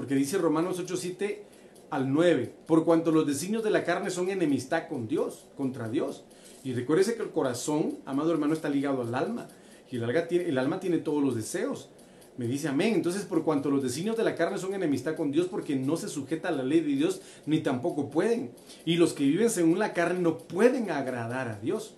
Porque 0.00 0.14
dice 0.14 0.38
Romanos 0.38 0.78
8, 0.78 0.96
7 0.96 1.44
al 1.90 2.10
9. 2.10 2.54
Por 2.64 2.86
cuanto 2.86 3.10
los 3.12 3.26
designios 3.26 3.62
de 3.62 3.68
la 3.68 3.84
carne 3.84 4.08
son 4.08 4.30
enemistad 4.30 4.88
con 4.88 5.06
Dios, 5.06 5.44
contra 5.58 5.90
Dios. 5.90 6.24
Y 6.64 6.72
recuérdese 6.72 7.16
que 7.16 7.22
el 7.22 7.28
corazón, 7.28 7.98
amado 8.06 8.32
hermano, 8.32 8.54
está 8.54 8.70
ligado 8.70 9.02
al 9.02 9.14
alma. 9.14 9.48
Y 9.90 9.96
el 9.96 10.04
alma 10.04 10.26
tiene, 10.26 10.48
el 10.48 10.56
alma 10.56 10.80
tiene 10.80 10.96
todos 10.96 11.22
los 11.22 11.34
deseos. 11.34 11.90
Me 12.38 12.46
dice 12.46 12.68
amén. 12.68 12.94
Entonces, 12.94 13.26
por 13.26 13.44
cuanto 13.44 13.70
los 13.70 13.82
designios 13.82 14.16
de 14.16 14.24
la 14.24 14.36
carne 14.36 14.56
son 14.56 14.72
enemistad 14.72 15.16
con 15.16 15.32
Dios, 15.32 15.48
porque 15.48 15.76
no 15.76 15.98
se 15.98 16.08
sujeta 16.08 16.48
a 16.48 16.52
la 16.52 16.62
ley 16.62 16.80
de 16.80 16.96
Dios, 16.96 17.20
ni 17.44 17.60
tampoco 17.60 18.08
pueden. 18.08 18.52
Y 18.86 18.96
los 18.96 19.12
que 19.12 19.24
viven 19.24 19.50
según 19.50 19.78
la 19.78 19.92
carne 19.92 20.20
no 20.20 20.38
pueden 20.38 20.90
agradar 20.90 21.48
a 21.48 21.58
Dios. 21.60 21.94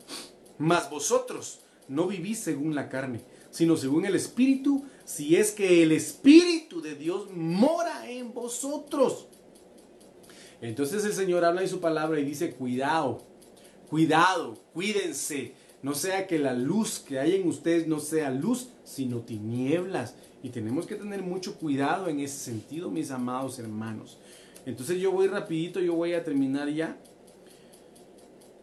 Mas 0.59 0.91
vosotros 0.91 1.61
no 1.87 2.09
vivís 2.09 2.41
según 2.41 2.75
la 2.75 2.89
carne, 2.89 3.21
sino 3.53 3.77
según 3.77 4.07
el 4.07 4.17
Espíritu, 4.17 4.83
si 5.05 5.37
es 5.37 5.53
que 5.53 5.85
el 5.85 5.93
Espíritu 5.93 6.81
de 6.83 6.97
Dios 6.97 7.31
mora 7.31 8.11
en 8.11 8.35
vosotros. 8.35 9.29
Entonces 10.61 11.05
el 11.05 11.13
Señor 11.13 11.45
habla 11.45 11.63
en 11.63 11.69
su 11.69 11.81
palabra 11.81 12.19
y 12.19 12.25
dice, 12.25 12.53
cuidado, 12.53 13.23
cuidado, 13.89 14.59
cuídense. 14.73 15.53
No 15.83 15.95
sea 15.95 16.27
que 16.27 16.39
la 16.39 16.55
luz 16.55 17.01
que 17.01 17.19
hay 17.19 17.35
en 17.35 17.47
ustedes 17.47 17.87
no 17.87 18.01
sea 18.01 18.31
luz, 18.31 18.69
sino 18.85 19.19
tinieblas. 19.19 20.15
Y 20.43 20.49
tenemos 20.51 20.87
que 20.87 20.95
tener 20.95 21.23
mucho 21.23 21.57
cuidado 21.57 22.09
en 22.09 22.21
ese 22.21 22.39
sentido, 22.39 22.91
mis 22.91 23.11
amados 23.11 23.59
hermanos. 23.59 24.19
Entonces 24.65 25.01
yo 25.01 25.13
voy 25.13 25.27
rapidito, 25.27 25.81
yo 25.81 25.95
voy 25.95 26.15
a 26.15 26.25
terminar 26.25 26.69
ya. 26.71 26.97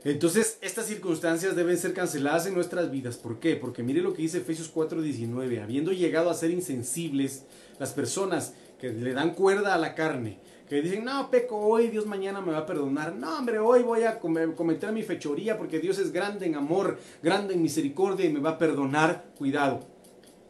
Entonces, 0.06 0.58
estas 0.62 0.86
circunstancias 0.86 1.58
deben 1.58 1.78
ser 1.78 1.94
canceladas 1.94 2.46
en 2.46 2.54
nuestras 2.54 2.90
vidas. 2.90 3.18
¿Por 3.18 3.40
qué? 3.40 3.58
Porque 3.58 3.84
mire 3.84 4.02
lo 4.02 4.14
que 4.14 4.22
dice 4.22 4.38
Efesios 4.38 4.70
4:19. 4.70 5.62
Habiendo 5.62 5.92
llegado 5.92 6.30
a 6.30 6.34
ser 6.34 6.52
insensibles, 6.52 7.44
las 7.80 7.92
personas 7.92 8.54
que 8.80 8.90
le 8.94 9.14
dan 9.14 9.34
cuerda 9.34 9.74
a 9.74 9.78
la 9.78 9.96
carne, 9.96 10.40
que 10.70 10.82
dicen, 10.82 11.04
no, 11.04 11.30
peco 11.30 11.58
hoy, 11.58 11.88
Dios 11.88 12.06
mañana 12.06 12.40
me 12.40 12.54
va 12.54 12.60
a 12.60 12.66
perdonar. 12.66 13.14
No, 13.16 13.40
hombre, 13.40 13.60
hoy 13.60 13.84
voy 13.84 14.04
a 14.04 14.20
cometer 14.20 14.94
mi 14.94 15.04
fechoría 15.04 15.58
porque 15.58 15.80
Dios 15.80 16.00
es 16.00 16.14
grande 16.14 16.46
en 16.46 16.56
amor, 16.56 16.98
grande 17.22 17.56
en 17.56 17.62
misericordia 17.62 18.26
y 18.26 18.32
me 18.32 18.40
va 18.40 18.52
a 18.52 18.58
perdonar. 18.58 19.26
Cuidado, 19.38 19.82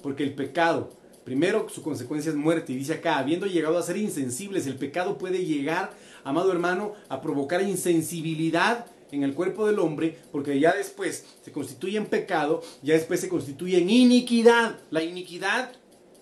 porque 0.03 0.23
el 0.23 0.35
pecado, 0.35 0.91
primero 1.23 1.67
su 1.69 1.81
consecuencia 1.81 2.29
es 2.29 2.35
muerte. 2.35 2.73
Y 2.73 2.75
dice 2.75 2.93
acá, 2.93 3.17
habiendo 3.17 3.47
llegado 3.47 3.79
a 3.79 3.83
ser 3.83 3.97
insensibles, 3.97 4.67
el 4.67 4.75
pecado 4.75 5.17
puede 5.17 5.43
llegar, 5.43 5.91
amado 6.23 6.51
hermano, 6.51 6.93
a 7.07 7.19
provocar 7.19 7.63
insensibilidad 7.63 8.85
en 9.11 9.23
el 9.23 9.33
cuerpo 9.33 9.67
del 9.67 9.79
hombre, 9.79 10.17
porque 10.31 10.59
ya 10.59 10.73
después 10.73 11.25
se 11.43 11.51
constituye 11.51 11.97
en 11.97 12.05
pecado, 12.05 12.61
ya 12.81 12.93
después 12.93 13.19
se 13.19 13.29
constituye 13.29 13.77
en 13.77 13.89
iniquidad. 13.89 14.79
La 14.91 15.03
iniquidad 15.03 15.71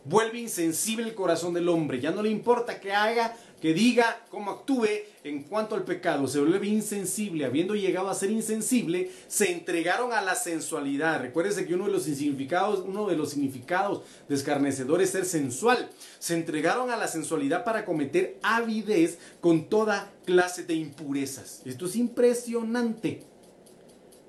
vuelve 0.05 0.39
insensible 0.39 1.05
el 1.05 1.15
corazón 1.15 1.53
del 1.53 1.69
hombre, 1.69 1.99
ya 1.99 2.11
no 2.11 2.23
le 2.23 2.29
importa 2.29 2.79
que 2.79 2.93
haga, 2.93 3.35
que 3.61 3.73
diga, 3.73 4.25
cómo 4.29 4.51
actúe 4.51 4.87
en 5.23 5.43
cuanto 5.43 5.75
al 5.75 5.83
pecado, 5.83 6.27
se 6.27 6.39
vuelve 6.39 6.67
insensible, 6.67 7.45
habiendo 7.45 7.75
llegado 7.75 8.09
a 8.09 8.13
ser 8.13 8.29
insensible, 8.29 9.11
se 9.27 9.51
entregaron 9.51 10.13
a 10.13 10.21
la 10.21 10.35
sensualidad. 10.35 11.21
Recuérdese 11.21 11.65
que 11.65 11.73
uno 11.73 11.87
de 11.87 11.91
los 11.91 12.03
significados, 12.03 12.83
uno 12.85 13.07
de 13.07 13.15
los 13.15 13.31
significados 13.31 14.03
de 14.29 14.35
escarnecedor 14.35 15.01
es 15.01 15.09
ser 15.09 15.25
sensual. 15.25 15.89
Se 16.19 16.35
entregaron 16.35 16.91
a 16.91 16.97
la 16.97 17.07
sensualidad 17.07 17.63
para 17.63 17.83
cometer 17.83 18.37
avidez 18.43 19.17
con 19.41 19.69
toda 19.69 20.13
clase 20.25 20.63
de 20.63 20.75
impurezas. 20.75 21.61
Esto 21.65 21.87
es 21.87 21.95
impresionante. 21.95 23.23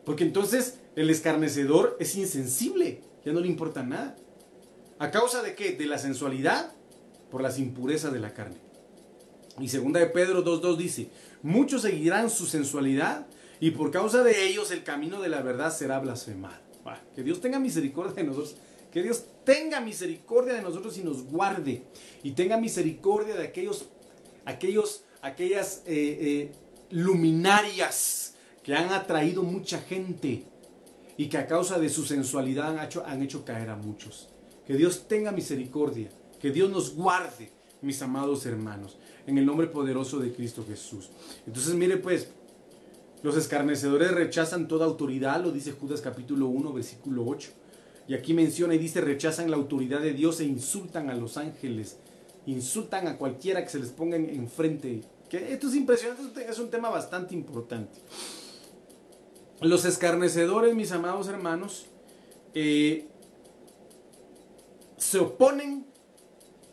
Porque 0.06 0.24
entonces 0.24 0.78
el 0.96 1.10
escarnecedor 1.10 1.98
es 2.00 2.16
insensible, 2.16 3.02
ya 3.26 3.32
no 3.32 3.40
le 3.40 3.48
importa 3.48 3.82
nada. 3.82 4.16
¿A 4.98 5.10
causa 5.10 5.42
de 5.42 5.54
qué? 5.54 5.72
De 5.72 5.86
la 5.86 5.98
sensualidad, 5.98 6.72
por 7.30 7.42
las 7.42 7.58
impurezas 7.58 8.12
de 8.12 8.18
la 8.18 8.32
carne. 8.32 8.67
Y 9.60 9.68
segunda 9.68 10.00
de 10.00 10.06
Pedro 10.06 10.44
2.2 10.44 10.76
dice, 10.76 11.08
muchos 11.42 11.82
seguirán 11.82 12.30
su 12.30 12.46
sensualidad 12.46 13.26
y 13.60 13.72
por 13.72 13.90
causa 13.90 14.22
de 14.22 14.46
ellos 14.46 14.70
el 14.70 14.84
camino 14.84 15.20
de 15.20 15.28
la 15.28 15.42
verdad 15.42 15.74
será 15.74 15.98
blasfemado. 15.98 16.56
que 17.14 17.22
Dios 17.22 17.40
tenga 17.40 17.58
misericordia 17.58 18.14
de 18.14 18.24
nosotros. 18.24 18.56
Que 18.92 19.02
Dios 19.02 19.24
tenga 19.44 19.80
misericordia 19.80 20.54
de 20.54 20.62
nosotros 20.62 20.96
y 20.96 21.02
nos 21.02 21.24
guarde. 21.24 21.82
Y 22.22 22.32
tenga 22.32 22.56
misericordia 22.56 23.34
de 23.34 23.44
aquellos, 23.44 23.86
aquellos, 24.46 25.04
aquellas 25.20 25.82
eh, 25.86 26.18
eh, 26.20 26.52
luminarias 26.90 28.34
que 28.62 28.74
han 28.74 28.90
atraído 28.90 29.42
mucha 29.42 29.80
gente 29.80 30.44
y 31.16 31.28
que 31.28 31.36
a 31.36 31.46
causa 31.46 31.78
de 31.78 31.88
su 31.88 32.04
sensualidad 32.04 32.78
han 32.78 32.86
hecho, 32.86 33.04
han 33.04 33.22
hecho 33.22 33.44
caer 33.44 33.70
a 33.70 33.76
muchos. 33.76 34.28
Que 34.66 34.74
Dios 34.74 35.06
tenga 35.08 35.32
misericordia. 35.32 36.08
Que 36.40 36.50
Dios 36.50 36.70
nos 36.70 36.94
guarde, 36.94 37.50
mis 37.82 38.00
amados 38.00 38.46
hermanos 38.46 38.96
en 39.28 39.36
el 39.36 39.44
nombre 39.44 39.66
poderoso 39.66 40.18
de 40.18 40.32
Cristo 40.32 40.64
Jesús. 40.66 41.10
Entonces, 41.46 41.74
mire 41.74 41.98
pues, 41.98 42.28
los 43.22 43.36
escarnecedores 43.36 44.10
rechazan 44.10 44.66
toda 44.66 44.86
autoridad, 44.86 45.42
lo 45.42 45.52
dice 45.52 45.72
Judas 45.72 46.00
capítulo 46.00 46.46
1, 46.46 46.72
versículo 46.72 47.26
8. 47.26 47.50
Y 48.08 48.14
aquí 48.14 48.32
menciona 48.32 48.74
y 48.74 48.78
dice, 48.78 49.02
rechazan 49.02 49.50
la 49.50 49.58
autoridad 49.58 50.00
de 50.00 50.14
Dios 50.14 50.40
e 50.40 50.44
insultan 50.44 51.10
a 51.10 51.14
los 51.14 51.36
ángeles, 51.36 51.98
insultan 52.46 53.06
a 53.06 53.18
cualquiera 53.18 53.62
que 53.62 53.68
se 53.68 53.78
les 53.78 53.90
ponga 53.90 54.16
enfrente. 54.16 55.02
Que 55.28 55.52
esto 55.52 55.68
es 55.68 55.74
impresionante, 55.74 56.48
es 56.48 56.58
un 56.58 56.70
tema 56.70 56.88
bastante 56.88 57.34
importante. 57.34 57.98
Los 59.60 59.84
escarnecedores, 59.84 60.74
mis 60.74 60.90
amados 60.90 61.28
hermanos, 61.28 61.84
eh, 62.54 63.06
se 64.96 65.18
oponen 65.18 65.87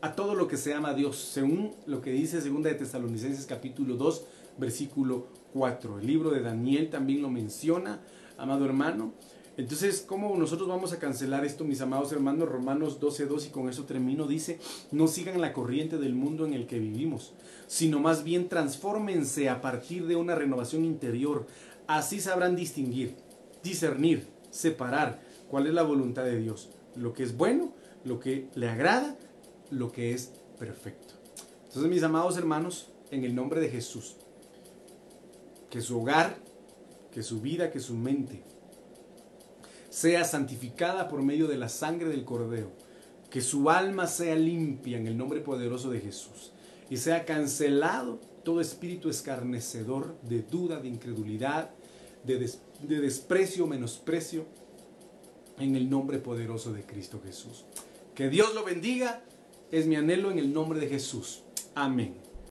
a 0.01 0.13
todo 0.13 0.35
lo 0.35 0.47
que 0.47 0.57
se 0.57 0.73
ama 0.73 0.93
Dios, 0.93 1.17
según 1.17 1.73
lo 1.85 2.01
que 2.01 2.11
dice 2.11 2.41
segunda 2.41 2.69
de 2.69 2.75
Tesalonicenses 2.75 3.45
capítulo 3.45 3.95
2, 3.95 4.25
versículo 4.57 5.27
4. 5.53 5.99
El 5.99 6.07
libro 6.07 6.31
de 6.31 6.41
Daniel 6.41 6.89
también 6.89 7.21
lo 7.21 7.29
menciona, 7.29 8.01
amado 8.37 8.65
hermano. 8.65 9.13
Entonces, 9.57 10.03
¿cómo 10.05 10.35
nosotros 10.35 10.67
vamos 10.67 10.91
a 10.91 10.99
cancelar 10.99 11.45
esto, 11.45 11.63
mis 11.63 11.79
amados 11.79 12.11
hermanos? 12.11 12.49
Romanos 12.49 12.99
12.2 12.99 13.47
y 13.47 13.49
con 13.49 13.69
eso 13.69 13.85
termino, 13.85 14.27
dice, 14.27 14.59
no 14.91 15.07
sigan 15.07 15.39
la 15.39 15.53
corriente 15.53 15.97
del 15.97 16.13
mundo 16.13 16.45
en 16.45 16.53
el 16.53 16.67
que 16.67 16.77
vivimos, 16.77 17.33
sino 17.67 17.99
más 17.99 18.25
bien 18.25 18.49
transfórmense 18.49 19.49
a 19.49 19.61
partir 19.61 20.07
de 20.07 20.17
una 20.17 20.35
renovación 20.35 20.83
interior. 20.83 21.47
Así 21.87 22.19
sabrán 22.19 22.57
distinguir, 22.57 23.15
discernir, 23.63 24.27
separar 24.49 25.21
cuál 25.49 25.67
es 25.67 25.73
la 25.73 25.83
voluntad 25.83 26.25
de 26.25 26.37
Dios, 26.37 26.69
lo 26.95 27.13
que 27.13 27.23
es 27.23 27.37
bueno, 27.37 27.71
lo 28.03 28.19
que 28.19 28.49
le 28.55 28.67
agrada 28.67 29.17
lo 29.71 29.91
que 29.91 30.13
es 30.13 30.31
perfecto. 30.59 31.13
Entonces, 31.65 31.89
mis 31.91 32.03
amados 32.03 32.37
hermanos, 32.37 32.89
en 33.11 33.23
el 33.23 33.35
nombre 33.35 33.59
de 33.59 33.69
Jesús, 33.69 34.15
que 35.69 35.81
su 35.81 35.99
hogar, 35.99 36.37
que 37.11 37.23
su 37.23 37.41
vida, 37.41 37.71
que 37.71 37.79
su 37.79 37.95
mente 37.95 38.43
sea 39.89 40.23
santificada 40.25 41.07
por 41.07 41.21
medio 41.21 41.47
de 41.47 41.57
la 41.57 41.69
sangre 41.69 42.09
del 42.09 42.25
Cordero, 42.25 42.71
que 43.29 43.41
su 43.41 43.69
alma 43.69 44.07
sea 44.07 44.35
limpia 44.35 44.97
en 44.97 45.07
el 45.07 45.17
nombre 45.17 45.41
poderoso 45.41 45.89
de 45.89 45.99
Jesús 45.99 46.51
y 46.89 46.97
sea 46.97 47.25
cancelado 47.25 48.19
todo 48.43 48.61
espíritu 48.61 49.09
escarnecedor 49.09 50.15
de 50.21 50.41
duda, 50.41 50.79
de 50.79 50.87
incredulidad, 50.87 51.71
de, 52.23 52.37
de 52.81 53.01
desprecio, 53.01 53.67
menosprecio, 53.67 54.45
en 55.57 55.75
el 55.75 55.89
nombre 55.89 56.19
poderoso 56.19 56.73
de 56.73 56.83
Cristo 56.83 57.21
Jesús. 57.23 57.65
Que 58.13 58.29
Dios 58.29 58.53
lo 58.53 58.63
bendiga 58.63 59.23
es 59.71 59.87
mi 59.87 59.95
anhelo 59.95 60.31
en 60.31 60.39
el 60.39 60.53
nombre 60.53 60.79
de 60.79 60.87
Jesús. 60.87 61.43
Amén. 61.73 62.24